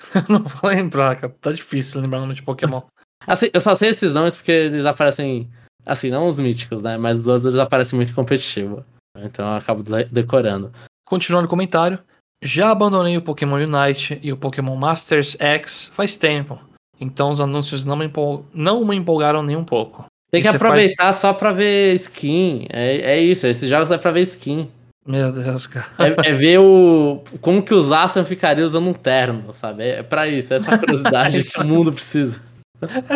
[0.27, 1.35] não vou lembrar, cara.
[1.41, 2.81] Tá difícil lembrar o nome de Pokémon.
[3.25, 5.49] Assim, eu só sei esses nomes porque eles aparecem.
[5.85, 6.97] Assim, não os míticos, né?
[6.97, 8.85] Mas os outros eles aparecem muito competitivo.
[9.17, 10.71] Então eu acabo decorando.
[11.05, 11.99] Continuando o comentário.
[12.43, 16.59] Já abandonei o Pokémon Unite e o Pokémon Masters X faz tempo.
[16.99, 18.45] Então os anúncios não me, empol...
[18.53, 20.05] não me empolgaram nem um pouco.
[20.31, 21.17] Tem que aproveitar faz...
[21.17, 22.67] só pra ver skin.
[22.69, 24.71] É, é isso, esses jogos é pra ver skin.
[25.05, 25.87] Meu Deus, cara.
[25.97, 27.23] É, é, ver o.
[27.41, 29.83] como que os Aston ficariam usando um terno, sabe?
[29.83, 32.41] É pra isso, é essa curiosidade é que o mundo precisa.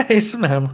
[0.10, 0.72] É isso mesmo.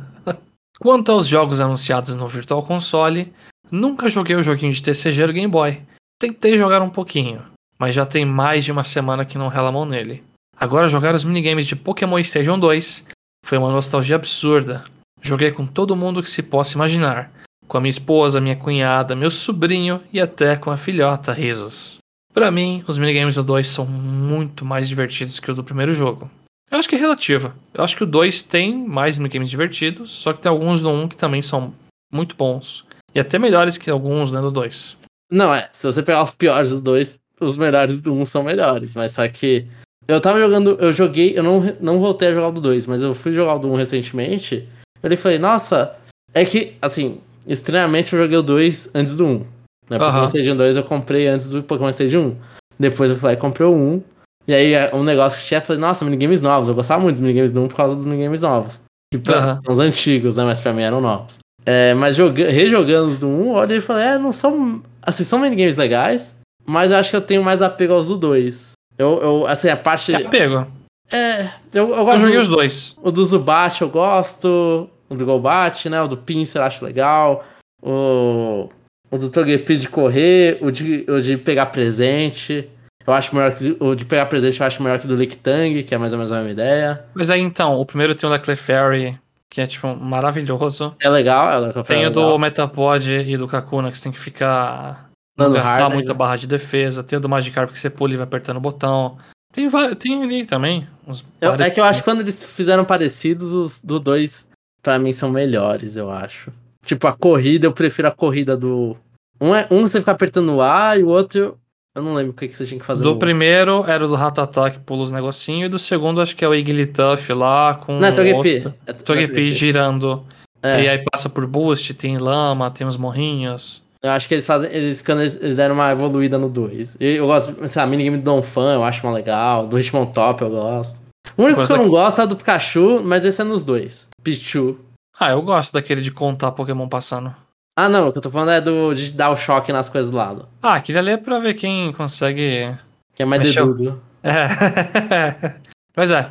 [0.79, 3.31] Quanto aos jogos anunciados no Virtual Console,
[3.69, 5.81] nunca joguei o joguinho de TCG do Game Boy.
[6.19, 7.43] Tentei jogar um pouquinho,
[7.77, 10.23] mas já tem mais de uma semana que não rela mão nele.
[10.57, 13.05] Agora jogar os minigames de Pokémon Stadium 2
[13.45, 14.83] foi uma nostalgia absurda.
[15.21, 17.31] Joguei com todo mundo que se possa imaginar.
[17.71, 21.99] Com a minha esposa, minha cunhada, meu sobrinho e até com a filhota Risos.
[22.33, 26.29] Para mim, os minigames do 2 são muito mais divertidos que o do primeiro jogo.
[26.69, 27.55] Eu acho que é relativa.
[27.73, 31.01] Eu acho que o 2 tem mais minigames divertidos, só que tem alguns do 1
[31.01, 31.73] um que também são
[32.11, 32.83] muito bons.
[33.15, 34.97] E até melhores que alguns né, do 2.
[35.31, 35.69] Não, é.
[35.71, 38.95] Se você pegar os piores dos dois, os melhores do 1 um são melhores.
[38.95, 39.65] Mas só que.
[40.09, 40.71] Eu tava jogando.
[40.77, 41.39] Eu joguei.
[41.39, 43.69] Eu não, não voltei a jogar o do 2, mas eu fui jogar o do
[43.69, 44.67] 1 um recentemente.
[45.01, 45.95] Eu falei, nossa.
[46.33, 49.29] É que, assim, estranhamente eu joguei o 2 antes do 1.
[49.29, 49.45] Um,
[49.89, 49.97] né?
[49.99, 52.35] Pokémon Stadium 2 eu comprei antes do Pokémon Stadium 1.
[52.79, 54.03] Depois eu falei, comprei o 1.
[54.47, 56.67] E aí, é um negócio que tinha, eu falei, nossa, minigames novos.
[56.67, 58.81] Eu gostava muito dos minigames do 1 por causa dos minigames novos.
[59.13, 59.61] Que pra, uhum.
[59.61, 60.43] são os antigos, né?
[60.43, 61.37] Mas pra mim eram novos.
[61.65, 64.81] É, mas joga, rejogando os do 1, olha e falei, é, não são.
[65.01, 66.33] Assim, são minigames legais,
[66.65, 68.71] mas eu acho que eu tenho mais apego aos do 2.
[68.97, 70.13] Eu, eu, assim, a parte.
[70.13, 70.65] É apego.
[71.11, 72.13] É, eu, eu gosto.
[72.13, 72.95] Eu joguei do, os dois.
[73.01, 74.89] O do Zubat eu gosto.
[75.11, 76.01] O do Golbat, né?
[76.01, 77.43] O do Pinsir acho legal.
[77.83, 78.69] O,
[79.11, 80.57] o do Togepi de correr.
[80.61, 82.69] O de, o de pegar presente.
[83.05, 85.35] Eu acho melhor que o de pegar presente, eu acho melhor que o do Lick
[85.35, 87.03] Tang, que é mais ou menos a mesma ideia.
[87.13, 90.95] Mas aí então, o primeiro tem o da Clefairy, que é tipo maravilhoso.
[91.01, 92.37] É legal, é Tem é o do.
[92.39, 95.09] Metapod e do Kakuna, que você tem que ficar.
[95.37, 96.17] Não Dando gastar hard, muita né?
[96.17, 97.03] barra de defesa.
[97.03, 99.17] Tem o do Magikarp que você pula e vai apertando o botão.
[99.51, 100.87] Tem, tem ali também.
[101.07, 104.50] Uns Eu- é que eu acho que quando eles fizeram parecidos, os do 2
[104.81, 106.51] pra mim são melhores, eu acho.
[106.85, 108.97] Tipo, a corrida, eu prefiro a corrida do.
[109.39, 111.57] Um, é, um você fica apertando o A e o outro.
[111.95, 113.03] Eu não lembro o que, que você tinha que fazer.
[113.03, 115.65] Do primeiro era o do Ratata que pula os negocinhos.
[115.65, 117.99] E do segundo acho que é o Igglytuff lá com.
[117.99, 118.55] Não, é Togepi.
[118.55, 120.23] outro- É Togepi girando.
[120.63, 120.83] É.
[120.83, 123.81] E aí passa por boost, tem lama, tem os morrinhos.
[124.01, 124.71] Eu acho que eles fazem.
[124.71, 126.95] Eles, quando eles, eles deram uma evoluída no 2.
[126.99, 129.67] E Eu gosto, sei lá, minigame do Donphan eu acho uma legal.
[129.67, 131.01] Do Hitmontop eu gosto.
[131.37, 134.09] O único que eu não daqui- gosto é do Pikachu, mas esse é nos dois.
[134.23, 134.79] Pichu.
[135.19, 137.33] Ah, eu gosto daquele de contar Pokémon passando.
[137.75, 140.11] Ah, não, o que eu tô falando é do de dar o choque nas coisas
[140.11, 140.47] do lado.
[140.61, 142.75] Ah, aquele ali é pra ver quem consegue.
[143.15, 143.73] Que é mais Mexeu.
[143.73, 144.01] dedudo.
[144.23, 144.47] É.
[145.95, 146.29] Mas é,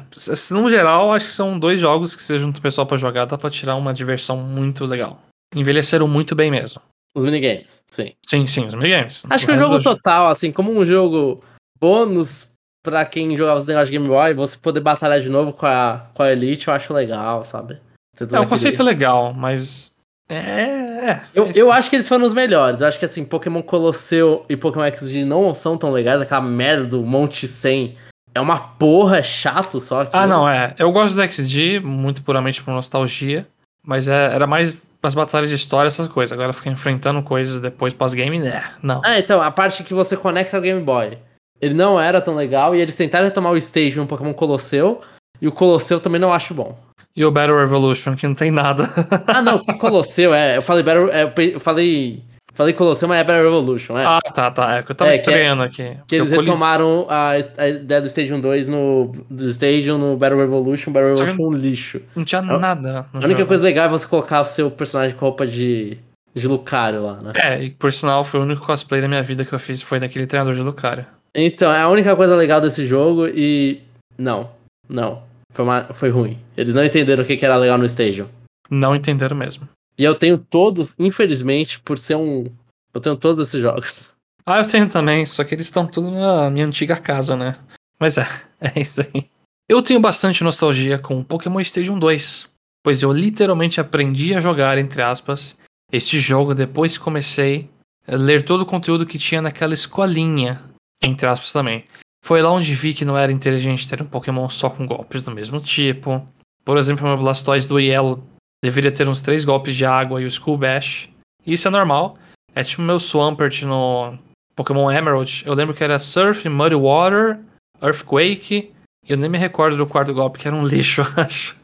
[0.52, 3.36] no geral, acho que são dois jogos que você junta o pessoal pra jogar, dá
[3.36, 5.20] pra tirar uma diversão muito legal.
[5.54, 6.80] Envelheceram muito bem mesmo.
[7.14, 8.12] Os minigames, sim.
[8.26, 9.22] Sim, sim, os minigames.
[9.28, 11.42] Acho que o jogo total, assim, como um jogo
[11.78, 12.49] bônus
[12.82, 16.06] pra quem jogava os negócios de Game Boy, você poder batalhar de novo com a,
[16.14, 17.74] com a Elite, eu acho legal, sabe?
[18.18, 19.94] É, o aquele- conceito é legal, mas.
[20.28, 20.34] É.
[20.36, 21.58] é Eu, é isso.
[21.58, 22.80] eu acho que eles foram os melhores.
[22.80, 26.20] Eu acho que assim, Pokémon Colosseu e Pokémon XD não são tão legais.
[26.20, 27.96] Aquela merda do Monte 100
[28.34, 30.06] é uma porra, é chato só.
[30.12, 30.74] Ah, não, é.
[30.78, 33.46] Eu gosto do XG, muito puramente por nostalgia,
[33.84, 36.32] mas é, era mais as batalhas de história, essas coisas.
[36.32, 38.62] Agora ficar enfrentando coisas depois pós-game, né?
[38.82, 39.00] Não.
[39.04, 41.18] Ah, então, a parte que você conecta ao Game Boy.
[41.60, 45.00] Ele não era tão legal e eles tentaram retomar o stage no Pokémon Colosseu.
[45.40, 46.78] E o Colosseu também não acho bom.
[47.16, 48.88] E o Battle Revolution, que não tem nada.
[49.26, 50.56] Ah, não, Colosseu é.
[50.56, 51.10] Eu falei Battle.
[51.10, 52.22] é, eu falei.
[52.52, 54.04] Falei Colosseu, mas é Battle Revolution, é.
[54.04, 54.74] ah, tá, tá.
[54.76, 55.96] É que eu tava É, é- estranhando aqui.
[56.06, 59.12] Que eles retomaram a, a ideia do Stadium 2 no.
[59.30, 62.02] Do Stadium no Battle Revolution, Battle Revolution um lixo.
[62.14, 63.06] Não tinha nada.
[63.12, 63.46] no A única jogo.
[63.48, 65.96] coisa legal é você colocar o seu personagem com roupa de.
[66.34, 67.32] de Lucario lá, né?
[67.36, 69.98] É, e por sinal, foi o único cosplay da minha vida que eu fiz, foi
[70.00, 71.06] daquele treinador de Lucario.
[71.34, 73.80] Então, é a única coisa legal desse jogo e.
[74.18, 74.50] Não.
[74.88, 75.22] Não.
[75.52, 76.38] Foi, uma- foi ruim.
[76.56, 78.28] Eles não entenderam o que que era legal no Stadium.
[78.68, 79.68] Não entenderam mesmo.
[79.98, 82.46] E eu tenho todos, infelizmente, por ser um.
[82.94, 84.10] Eu tenho todos esses jogos.
[84.46, 87.56] Ah, eu tenho também, só que eles estão tudo na minha antiga casa, né?
[87.98, 88.26] Mas é,
[88.60, 89.26] é isso aí.
[89.68, 92.48] Eu tenho bastante nostalgia com Pokémon Stadium 2,
[92.82, 95.56] pois eu literalmente aprendi a jogar, entre aspas,
[95.92, 97.68] este jogo depois que comecei
[98.08, 100.60] a ler todo o conteúdo que tinha naquela escolinha,
[101.02, 101.84] entre aspas também.
[102.22, 105.30] Foi lá onde vi que não era inteligente ter um Pokémon só com golpes do
[105.30, 106.26] mesmo tipo.
[106.64, 108.22] Por exemplo, meu Blastoise do Yellow
[108.62, 111.08] deveria ter uns três golpes de água e o Skull Bash.
[111.46, 112.18] Isso é normal.
[112.54, 114.18] É tipo meu Swampert no
[114.54, 115.42] Pokémon Emerald.
[115.46, 117.40] Eu lembro que era Surf, Muddy Water,
[117.80, 118.72] Earthquake.
[119.06, 121.56] E eu nem me recordo do quarto golpe, que era um lixo, eu acho.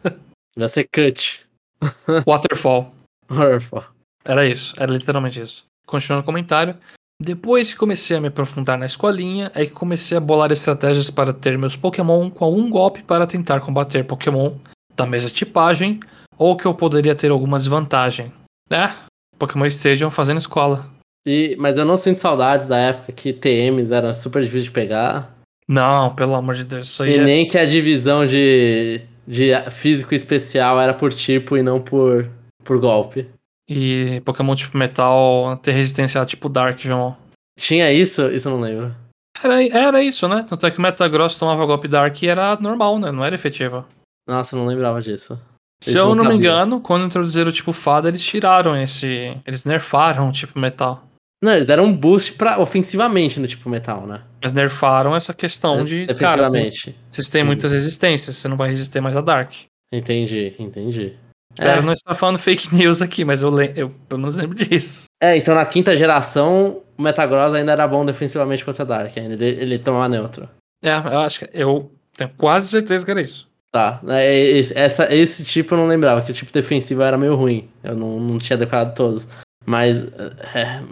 [0.56, 1.46] Vai ser cut.
[2.26, 2.94] Waterfall.
[3.28, 3.86] Orfa.
[4.24, 5.64] Era isso, era literalmente isso.
[5.86, 6.76] Continuando o comentário.
[7.20, 11.32] Depois que comecei a me aprofundar na escolinha, é que comecei a bolar estratégias para
[11.32, 14.52] ter meus Pokémon com algum golpe para tentar combater Pokémon
[14.94, 16.00] da mesma tipagem,
[16.36, 18.32] ou que eu poderia ter alguma desvantagem.
[18.70, 18.90] É,
[19.38, 20.90] Pokémon Stadium fazendo escola.
[21.26, 25.34] E, mas eu não sinto saudades da época que TMs era super difícil de pegar.
[25.68, 27.24] Não, pelo amor de Deus, isso aí E é...
[27.24, 32.30] nem que a divisão de, de físico especial era por tipo e não por,
[32.62, 33.26] por golpe.
[33.68, 37.16] E Pokémon tipo Metal ter resistência a tipo Dark, João.
[37.58, 38.30] Tinha isso?
[38.30, 38.94] Isso eu não lembro.
[39.42, 40.44] Era, era isso, né?
[40.48, 43.10] Tanto é que o Metagross tomava golpe Dark e era normal, né?
[43.10, 43.84] Não era efetivo.
[44.26, 45.38] Nossa, eu não lembrava disso.
[45.82, 49.36] Se eu não me engano, quando introduziram o tipo Fada, eles tiraram esse.
[49.46, 51.06] Eles nerfaram o tipo Metal.
[51.42, 54.22] Não, eles deram um boost pra, ofensivamente no tipo metal, né?
[54.42, 56.06] Mas nerfaram essa questão de.
[56.06, 56.96] Cara, Defensivamente.
[57.10, 59.52] vocês têm muitas resistências, você não vai resistir mais a Dark.
[59.92, 61.14] Entendi, entendi.
[61.58, 65.04] Espero É, não estar falando fake news aqui, mas eu, eu pelo menos lembro disso.
[65.22, 69.34] é, então na quinta geração, o Metagross ainda era bom defensivamente contra a Dark, ainda.
[69.34, 70.48] Ele, ele tomava neutro.
[70.82, 71.50] É, eu acho que.
[71.54, 73.48] Eu tenho quase certeza que era isso.
[73.72, 77.34] Tá, é, esse, essa, esse tipo eu não lembrava, que o tipo defensivo era meio
[77.34, 77.68] ruim.
[77.82, 79.28] Eu não, não tinha decorado todos.
[79.64, 80.06] Mas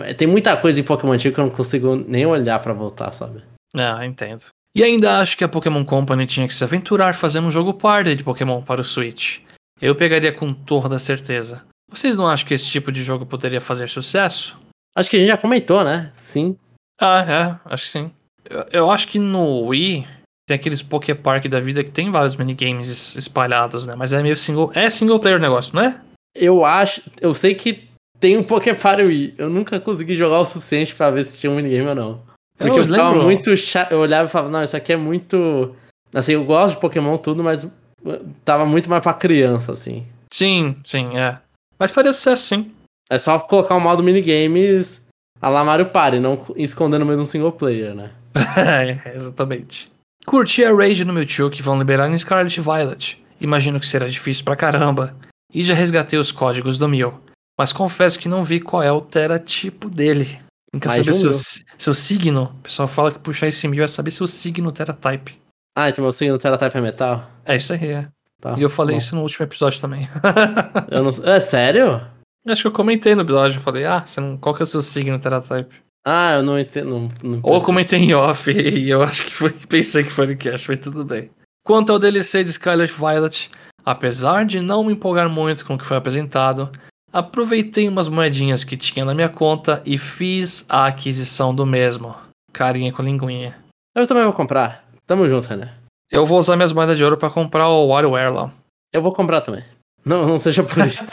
[0.02, 3.12] é, tem muita coisa em Pokémon antigo que eu não consigo nem olhar pra voltar,
[3.12, 3.42] sabe?
[3.74, 4.44] É, entendo.
[4.76, 8.16] E ainda acho que a Pokémon Company tinha que se aventurar fazendo um jogo party
[8.16, 9.38] de Pokémon para o Switch.
[9.80, 11.64] Eu pegaria com toda certeza.
[11.90, 14.58] Vocês não acham que esse tipo de jogo poderia fazer sucesso?
[14.96, 16.10] Acho que a gente já comentou, né?
[16.14, 16.56] Sim.
[17.00, 18.10] Ah, é, acho que sim.
[18.48, 20.06] Eu, eu acho que no Wii
[20.46, 23.94] tem aqueles Poképark da vida que tem vários minigames es- espalhados, né?
[23.96, 24.70] Mas é meio single.
[24.74, 26.00] É single player o negócio, não é?
[26.34, 27.02] Eu acho.
[27.20, 27.88] Eu sei que
[28.20, 29.34] tem um Poképarty Wii.
[29.38, 32.22] Eu nunca consegui jogar o suficiente pra ver se tinha um minigame ou não.
[32.56, 33.24] Porque eu, eu ficava lembro.
[33.24, 33.92] muito chato.
[33.92, 35.74] Eu olhava e falava, não, isso aqui é muito.
[36.14, 37.66] Assim, eu gosto de Pokémon tudo, mas
[38.44, 40.06] tava muito mais pra criança, assim.
[40.32, 41.38] Sim, sim, é.
[41.78, 42.72] Mas faria sucesso, sim.
[43.10, 45.06] É só colocar o modo minigames
[45.40, 48.10] a la Mario Party, não meio de um single player, né?
[48.56, 49.92] é, exatamente.
[50.24, 53.22] Curti a raid no Mewtwo que vão liberar em Scarlet Violet.
[53.40, 55.14] Imagino que será difícil pra caramba.
[55.52, 57.12] E já resgatei os códigos do Mew.
[57.58, 60.40] Mas confesso que não vi qual é o teratipo dele.
[60.80, 62.44] Quer saber um seu, seu signo?
[62.44, 65.38] O pessoal fala que puxar esse Mew é saber seu signo Teratype.
[65.76, 67.30] Ah, então meu signo Teratype é metal?
[67.44, 68.08] É isso aí, é.
[68.40, 68.98] Tá, e eu falei bom.
[68.98, 70.08] isso no último episódio também.
[70.90, 71.10] eu não...
[71.24, 72.00] É sério?
[72.46, 73.58] Acho que eu comentei no episódio.
[73.58, 74.36] Eu falei, ah, você não...
[74.36, 75.84] qual que é o seu signo Teratype?
[76.04, 76.90] Ah, eu não entendo.
[76.90, 80.36] Não, não Ou comentei em off e eu acho que foi, pensei que foi no
[80.36, 81.30] cast, mas tudo bem.
[81.64, 83.50] Quanto ao DLC de Scarlet Violet,
[83.84, 86.70] apesar de não me empolgar muito com o que foi apresentado,
[87.10, 92.14] aproveitei umas moedinhas que tinha na minha conta e fiz a aquisição do mesmo.
[92.52, 93.56] Carinha com linguinha.
[93.94, 94.83] Eu também vou comprar.
[95.06, 95.72] Tamo junto, René.
[96.10, 98.52] Eu vou usar minhas moedas de ouro para comprar o WarioWare lá.
[98.92, 99.64] Eu vou comprar também.
[100.04, 101.12] Não, não seja por isso.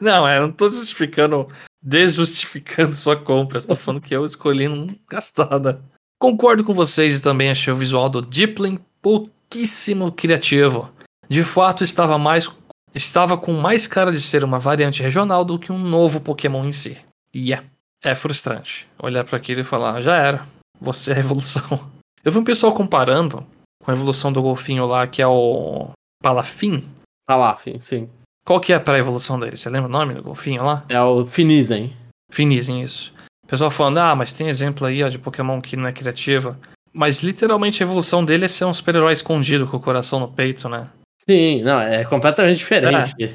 [0.00, 1.46] não, é, não tô justificando,
[1.82, 3.58] desjustificando sua compra.
[3.58, 5.78] Estou falando que eu escolhi não gastar, né?
[6.18, 10.90] Concordo com vocês e também achei o visual do Dipling pouquíssimo criativo.
[11.28, 12.48] De fato, estava mais
[12.94, 16.72] estava com mais cara de ser uma variante regional do que um novo Pokémon em
[16.72, 16.98] si.
[17.34, 17.66] E yeah,
[18.02, 20.46] é frustrante olhar para aquilo e falar: já era,
[20.80, 21.90] você é a evolução.
[22.24, 23.44] Eu vi um pessoal comparando
[23.82, 25.90] com a evolução do golfinho lá, que é o
[26.22, 26.84] Palafin.
[27.26, 28.08] Palafin, sim.
[28.44, 29.56] Qual que é a evolução dele?
[29.56, 30.84] Você lembra o nome do golfinho lá?
[30.88, 31.96] É o Finizen.
[32.30, 33.12] Finizen, isso.
[33.44, 36.58] O pessoal falando, ah, mas tem exemplo aí ó, de Pokémon que não é criativa.
[36.92, 40.68] Mas literalmente a evolução dele é ser um super-herói escondido com o coração no peito,
[40.68, 40.88] né?
[41.28, 43.14] Sim, não, é completamente diferente.
[43.22, 43.34] É.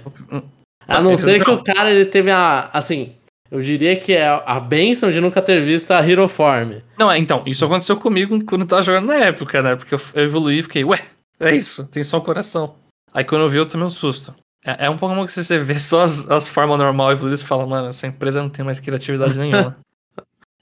[0.88, 2.70] A não ser que o cara ele teve a.
[2.72, 3.16] Assim,
[3.50, 6.82] eu diria que é a benção de nunca ter visto a Hero Form.
[6.98, 9.76] Não, é, então, isso aconteceu comigo quando eu tava jogando na época, né?
[9.76, 11.00] Porque eu evoluí e fiquei, ué,
[11.40, 12.76] é isso, tem só um coração.
[13.14, 14.34] Aí quando eu vi, eu tomei um susto.
[14.66, 17.66] É, é um Pokémon que você vê só as, as formas normais evoluídas e fala,
[17.66, 19.78] mano, essa empresa não tem mais criatividade nenhuma.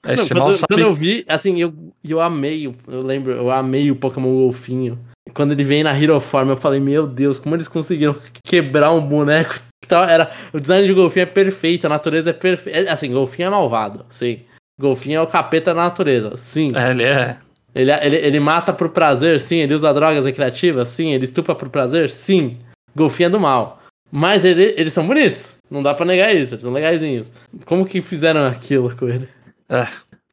[0.03, 0.67] Aí não, você quando, mal sabe...
[0.69, 1.73] quando eu vi, assim, eu,
[2.07, 4.99] eu amei, eu lembro, eu amei o Pokémon Golfinho.
[5.33, 9.01] Quando ele vem na Hero Form, eu falei, meu Deus, como eles conseguiram quebrar um
[9.01, 9.59] boneco
[9.93, 12.79] era, o design de golfinho é perfeito, a natureza é perfeita.
[12.79, 14.41] É, assim, golfinho é malvado, sim.
[14.79, 16.73] Golfinho é o capeta da natureza, sim.
[16.75, 17.37] É, ele é.
[17.73, 19.57] Ele, ele, ele mata por prazer, sim.
[19.57, 21.13] Ele usa drogas recreativas, sim.
[21.13, 22.57] Ele estupa por prazer, sim.
[22.95, 23.81] Golfinho é do mal.
[24.09, 25.57] Mas ele, eles são bonitos.
[25.69, 26.53] Não dá para negar isso.
[26.53, 27.29] Eles são legaisinhos.
[27.65, 29.27] Como que fizeram aquilo com ele?
[29.67, 29.87] É.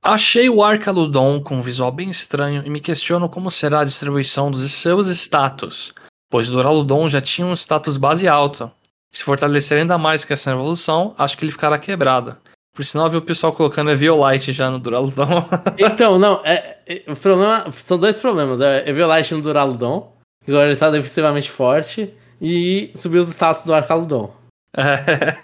[0.05, 4.51] Achei o Arcaludon com um visual bem estranho e me questiono como será a distribuição
[4.51, 5.95] dos seus status,
[6.29, 8.69] pois o Duraludon já tinha um status base alto.
[9.13, 12.37] Se fortalecer ainda mais que essa evolução, acho que ele ficará quebrado.
[12.75, 15.47] Por sinal, vi o pessoal colocando Eviolite já no Duraludon.
[15.79, 18.61] então, não, é, é, o problema, são dois problemas.
[18.63, 23.75] É Eviolite no Duraludon, que agora ele tá defensivamente forte, e subir os status do
[23.75, 24.35] Arcaludon.
[24.75, 25.37] É,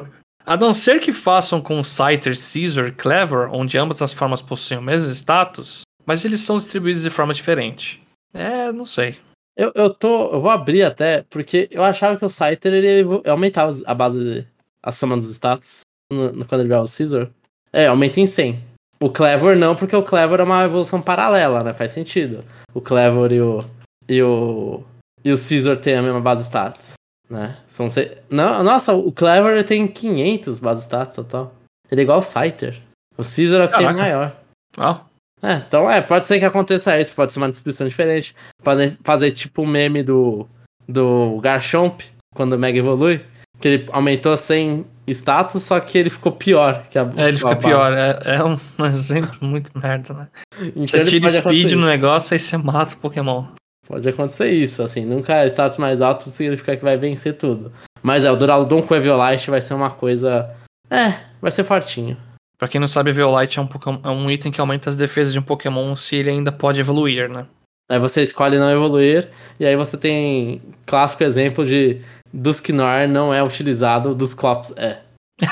[0.46, 4.82] a não ser que façam com Scyther, Caesar, Clever, onde ambas as formas possuem o
[4.82, 8.00] mesmo status, mas eles são distribuídos de forma diferente.
[8.32, 9.18] É, não sei.
[9.56, 10.34] Eu, eu tô.
[10.34, 14.46] Eu vou abrir até, porque eu achava que o Scyther ele aumentava a base,
[14.82, 15.80] a soma dos status
[16.12, 17.30] no, no, quando ele virar o Caesar.
[17.72, 18.62] É, aumenta em 100.
[19.00, 21.72] O Clever não, porque o Clever é uma evolução paralela, né?
[21.72, 22.44] Faz sentido.
[22.74, 23.64] O Clever e o.
[24.08, 24.82] E o.
[25.24, 26.92] E o Caesar tem a mesma base status,
[27.28, 27.56] né?
[27.66, 28.16] São se...
[28.30, 31.54] não, nossa, o Clever tem 500 base status total.
[31.90, 32.80] Ele é igual o Scyther.
[33.16, 34.36] O Caesar é o que tem maior.
[34.76, 35.00] Ah.
[35.42, 38.34] É, então é, pode ser que aconteça isso, pode ser uma descrição diferente.
[38.62, 40.46] Podem fazer tipo o meme do,
[40.88, 42.02] do Garchomp,
[42.34, 43.22] quando o Mega evolui,
[43.60, 46.84] que ele aumentou 100 status, só que ele ficou pior.
[46.90, 48.56] Que a, é, ele fica pior, é, é, um
[48.86, 50.28] exemplo muito merda, né?
[50.60, 53.44] Então você tira speed no negócio, aí você mata o Pokémon.
[53.86, 57.72] Pode acontecer isso, assim, nunca é status mais alto significa que vai vencer tudo.
[58.02, 60.50] Mas é, o Duraludon com Eviolite vai ser uma coisa...
[60.90, 62.16] É, vai ser fortinho.
[62.58, 63.68] Pra quem não sabe, Violite é um,
[64.02, 67.28] é um item que aumenta as defesas de um Pokémon se ele ainda pode evoluir,
[67.28, 67.46] né?
[67.88, 69.30] Aí você escolhe não evoluir,
[69.60, 72.00] e aí você tem clássico exemplo de
[72.32, 75.00] Dusknoir não é utilizado, Dusclops é.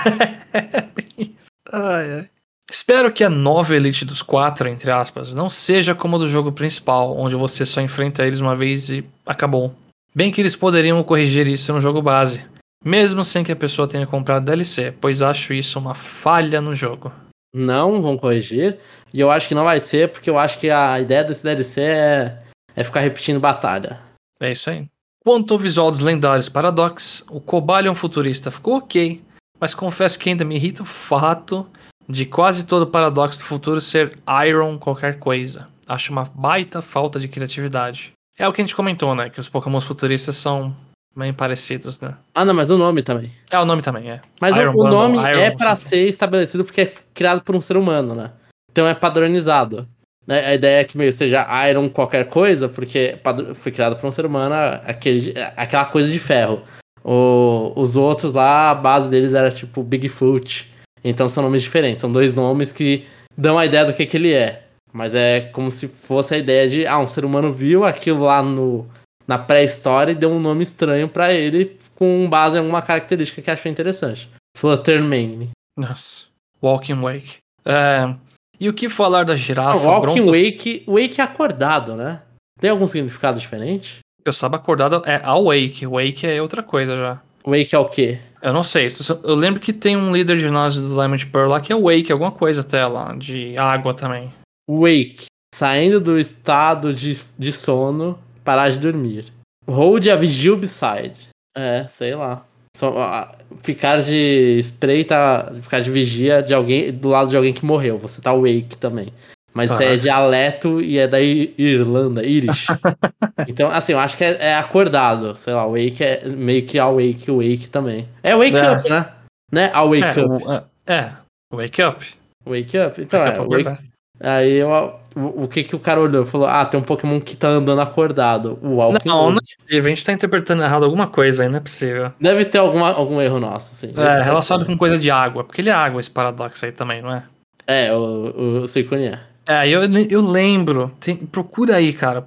[1.71, 2.29] ai, ai.
[2.71, 6.51] Espero que a nova Elite dos quatro, entre aspas, não seja como a do jogo
[6.51, 9.73] principal, onde você só enfrenta eles uma vez e acabou.
[10.15, 12.41] Bem que eles poderiam corrigir isso no jogo base
[12.85, 17.11] mesmo sem que a pessoa tenha comprado DLC, pois acho isso uma falha no jogo.
[17.55, 18.79] Não vão corrigir,
[19.13, 21.81] e eu acho que não vai ser, porque eu acho que a ideia desse DLC
[21.81, 22.43] é,
[22.77, 24.01] é ficar repetindo batalha.
[24.41, 24.87] É isso aí.
[25.25, 29.23] Quanto ao visual dos lendários Paradox, o Cobalion futurista ficou ok,
[29.59, 31.67] mas confesso que ainda me irrita o fato
[32.07, 35.69] de quase todo paradoxo do futuro ser Iron qualquer coisa.
[35.87, 38.13] Acho uma baita falta de criatividade.
[38.39, 39.31] É o que a gente comentou, né?
[39.31, 40.77] Que os Pokémon futuristas são
[41.17, 42.15] bem parecidos, né?
[42.35, 43.31] Ah, não, mas o nome também.
[43.51, 44.21] É, o nome também, é.
[44.41, 45.89] Mas Iron o, Bundle, nome Iron é pra something.
[45.97, 48.31] ser estabelecido porque é criado por um ser humano, né?
[48.71, 49.87] Então é padronizado.
[50.27, 50.45] Né?
[50.47, 53.17] A ideia é que meio seja Iron qualquer coisa, porque
[53.55, 54.55] foi criado por um ser humano,
[54.85, 56.63] aquele, aquela coisa de ferro.
[57.05, 60.73] O- os outros lá, a base deles era tipo Bigfoot.
[61.05, 63.07] Então são nomes diferentes, são dois nomes que
[63.37, 64.63] dão a ideia do que, que ele é.
[64.93, 68.43] Mas é como se fosse a ideia de, ah, um ser humano viu aquilo lá
[68.43, 68.87] no,
[69.27, 73.51] na pré-história e deu um nome estranho pra ele com base em alguma característica que
[73.51, 74.29] achou interessante.
[74.57, 75.51] Fluttermane.
[75.79, 76.27] Nossa.
[76.63, 77.37] Walking Wake.
[77.65, 78.15] É,
[78.61, 79.71] E o que falar da girafa?
[79.81, 82.23] Ah, Walking Broncos- Wake, Wake é acordado, né?
[82.61, 83.99] Tem algum significado diferente?
[84.25, 85.87] Eu saiba acordado é awake.
[85.87, 87.21] Wake é outra coisa já.
[87.45, 88.19] Wake é o quê?
[88.41, 88.89] Eu não sei.
[89.23, 92.11] Eu lembro que tem um líder de ginásio do Lemon Pearl lá que é Wake,
[92.13, 94.33] alguma coisa até lá, de água também.
[94.71, 99.27] Wake, saindo do estado de, de sono, parar de dormir.
[99.67, 101.15] Hold a vigil beside.
[101.57, 102.45] É, sei lá.
[102.77, 103.31] Só,
[103.63, 107.99] ficar de espreita, ficar de vigia de alguém do lado de alguém que morreu.
[107.99, 109.09] Você tá wake também.
[109.55, 112.67] Mas isso é dialeto e é da Irlanda, Irish.
[113.47, 115.37] então, assim, eu acho que é, é acordado.
[115.37, 118.09] Sei lá, wake é meio que awake, wake também.
[118.21, 118.73] É wake É.
[118.73, 119.07] up, né?
[119.53, 119.71] Né?
[119.73, 120.21] A wake é, up.
[120.21, 121.13] o- é, é,
[121.55, 122.05] Wake Up.
[122.45, 123.01] Wake up.
[123.01, 123.83] Então, Wake é, up, wake, acordar.
[124.25, 124.69] Aí eu,
[125.15, 126.25] o, o que que o cara olhou?
[126.25, 128.59] Falou, ah, tem um Pokémon que tá andando acordado.
[128.63, 129.39] O Walking Não, não
[129.71, 129.77] é.
[129.77, 132.13] A gente tá interpretando errado alguma coisa aí, não é possível.
[132.19, 133.93] Deve ter alguma, algum erro nosso, assim.
[133.97, 135.45] É, relacionado com coisa de água.
[135.45, 137.23] Porque ele é água, esse paradoxo aí também, não é?
[137.67, 139.21] É, o, o Suicune é.
[139.47, 140.91] É, eu, eu lembro.
[140.99, 142.27] Tem- procura aí, cara.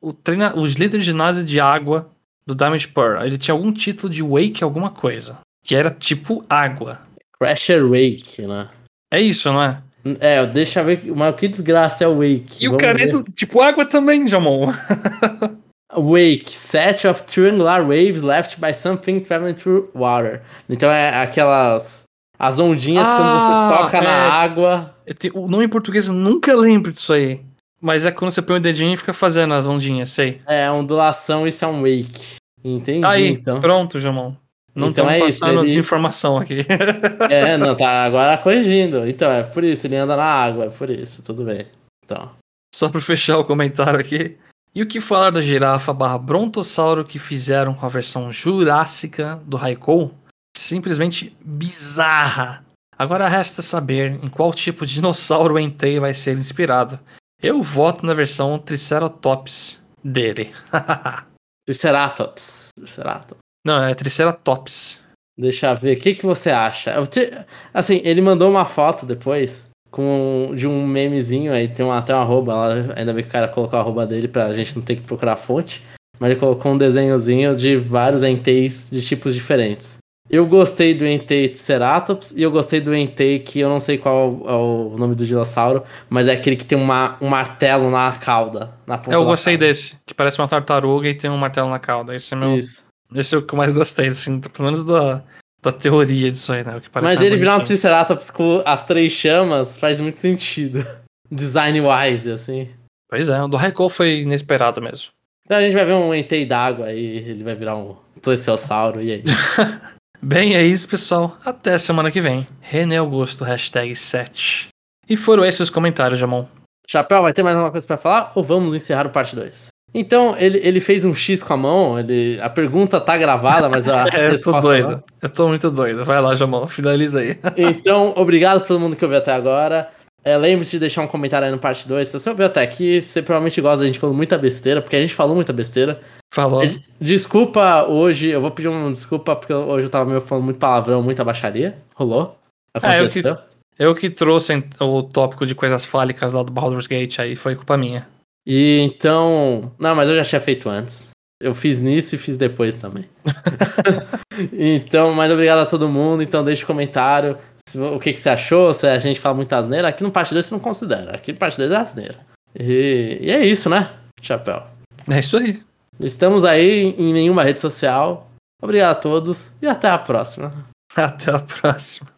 [0.00, 2.08] O treina, os líderes de ginásio de água
[2.46, 3.24] do Diamond Pearl.
[3.24, 5.38] Ele tinha algum título de Wake alguma coisa.
[5.64, 7.00] Que era tipo água.
[7.38, 8.68] Crasher Wake, né?
[9.12, 9.82] É isso, não é?
[10.20, 11.02] É, deixa ver.
[11.14, 12.64] Mas que desgraça é o Wake?
[12.64, 12.92] E o Vamos ver.
[12.98, 14.72] caneto, tipo água também, Jamon.
[15.94, 20.40] Wake, set of triangular waves left by something traveling through water.
[20.68, 22.04] Então é aquelas.
[22.38, 23.38] As ondinhas quando Ah,
[23.76, 24.28] você toca na é.
[24.30, 24.94] água.
[25.06, 27.40] Eu te- O nome em português eu nunca lembro disso aí.
[27.80, 30.40] Mas é quando você põe o dedinho e fica fazendo as ondinhas, sei.
[30.46, 32.36] É ondulação, isso é um wake.
[32.64, 33.60] Entendi, Aí, então.
[33.60, 34.34] pronto, Jamon.
[34.74, 36.66] Não Então estamos é isso, passando ele- desinformação aqui.
[37.30, 39.06] É, não, tá agora corrigindo.
[39.08, 41.66] Então, é por isso, ele anda na água, é por isso, tudo bem.
[42.04, 42.30] Então.
[42.74, 44.36] Só pra fechar o comentário aqui.
[44.74, 49.58] E o que falar da girafa barra brontossauro que fizeram com a versão jurássica do
[49.58, 50.14] Raikou?
[50.56, 52.64] Simplesmente bizarra.
[52.98, 56.98] Agora resta saber em qual tipo de dinossauro o Entei vai ser inspirado.
[57.42, 60.54] Eu voto na versão Triceratops dele.
[61.66, 62.68] Triceratops.
[62.78, 63.41] Triceratops.
[63.64, 65.00] Não, é Triceratops.
[65.38, 67.04] Deixa eu ver, o que, que você acha?
[67.06, 67.32] Te-
[67.72, 72.18] Assim, ele mandou uma foto depois com de um memezinho, aí tem uma, até um
[72.20, 74.96] arroba lá, ainda bem que o cara colocou a arroba dele pra gente não ter
[74.96, 75.82] que procurar a fonte,
[76.18, 79.98] mas ele colocou um desenhozinho de vários enteis de tipos diferentes.
[80.30, 84.40] Eu gostei do Entei Triceratops e eu gostei do Entei que eu não sei qual
[84.46, 88.72] é o nome do dinossauro, mas é aquele que tem uma, um martelo na cauda.
[88.86, 89.66] Na ponta Eu gostei cauda.
[89.66, 92.14] desse, que parece uma tartaruga e tem um martelo na cauda.
[92.14, 92.81] Esse é, meu, Isso.
[93.14, 95.22] Esse é o que eu mais gostei, assim, pelo menos da,
[95.62, 96.80] da teoria disso aí, né?
[96.92, 97.64] Mas mais ele virar um.
[97.64, 100.84] Triceratops com as três chamas faz muito sentido.
[101.30, 102.68] Design-wise, assim.
[103.08, 105.10] Pois é, o do Raikou foi inesperado mesmo.
[105.44, 109.12] Então a gente vai ver um Entei d'água aí, ele vai virar um plesiosauro, e
[109.12, 109.24] aí?
[110.24, 111.36] Bem, é isso, pessoal.
[111.44, 112.46] Até semana que vem.
[112.60, 114.68] René Augusto, hashtag 7.
[115.08, 116.46] E foram esses os comentários, Jamon.
[116.88, 119.68] Chapéu, vai ter mais alguma coisa pra falar ou vamos encerrar o parte 2?
[119.94, 123.86] Então, ele, ele fez um X com a mão, ele, a pergunta tá gravada, mas
[123.88, 124.90] a É, eu tô doido.
[124.90, 125.02] não.
[125.20, 126.04] Eu tô muito doido.
[126.04, 127.38] Vai lá, Jamon, finaliza aí.
[127.58, 129.90] Então, obrigado pra todo mundo que ouviu até agora.
[130.24, 132.06] É, Lembre-se de deixar um comentário aí no parte 2.
[132.08, 135.00] Se você ouviu até aqui, você provavelmente gosta da gente falando muita besteira, porque a
[135.00, 136.00] gente falou muita besteira.
[136.32, 136.62] Falou.
[137.00, 141.02] Desculpa hoje, eu vou pedir uma desculpa porque hoje eu tava meio falando muito palavrão,
[141.02, 141.76] muita baixaria.
[141.94, 142.38] Rolou?
[142.82, 143.36] É, eu que- Aconteceu?
[143.78, 147.76] Eu que trouxe o tópico de coisas fálicas lá do Baldur's Gate aí, foi culpa
[147.76, 148.06] minha.
[148.46, 149.72] E então.
[149.78, 151.10] Não, mas eu já tinha feito antes.
[151.40, 153.04] Eu fiz nisso e fiz depois também.
[154.52, 156.22] então, mas obrigado a todo mundo.
[156.22, 157.36] Então, deixa o comentário.
[157.68, 158.72] se- o que, que você achou?
[158.74, 159.88] Se a gente fala muita asneira.
[159.88, 161.14] Aqui no parte 2 você não considera.
[161.14, 162.16] Aqui no parte 2 é asneira.
[162.58, 163.90] E, e é isso, né?
[164.20, 164.62] Chapéu.
[165.10, 165.60] É isso aí.
[166.00, 168.30] Estamos aí em nenhuma rede social.
[168.62, 170.52] Obrigado a todos e até a próxima.
[170.94, 172.08] Até a próxima.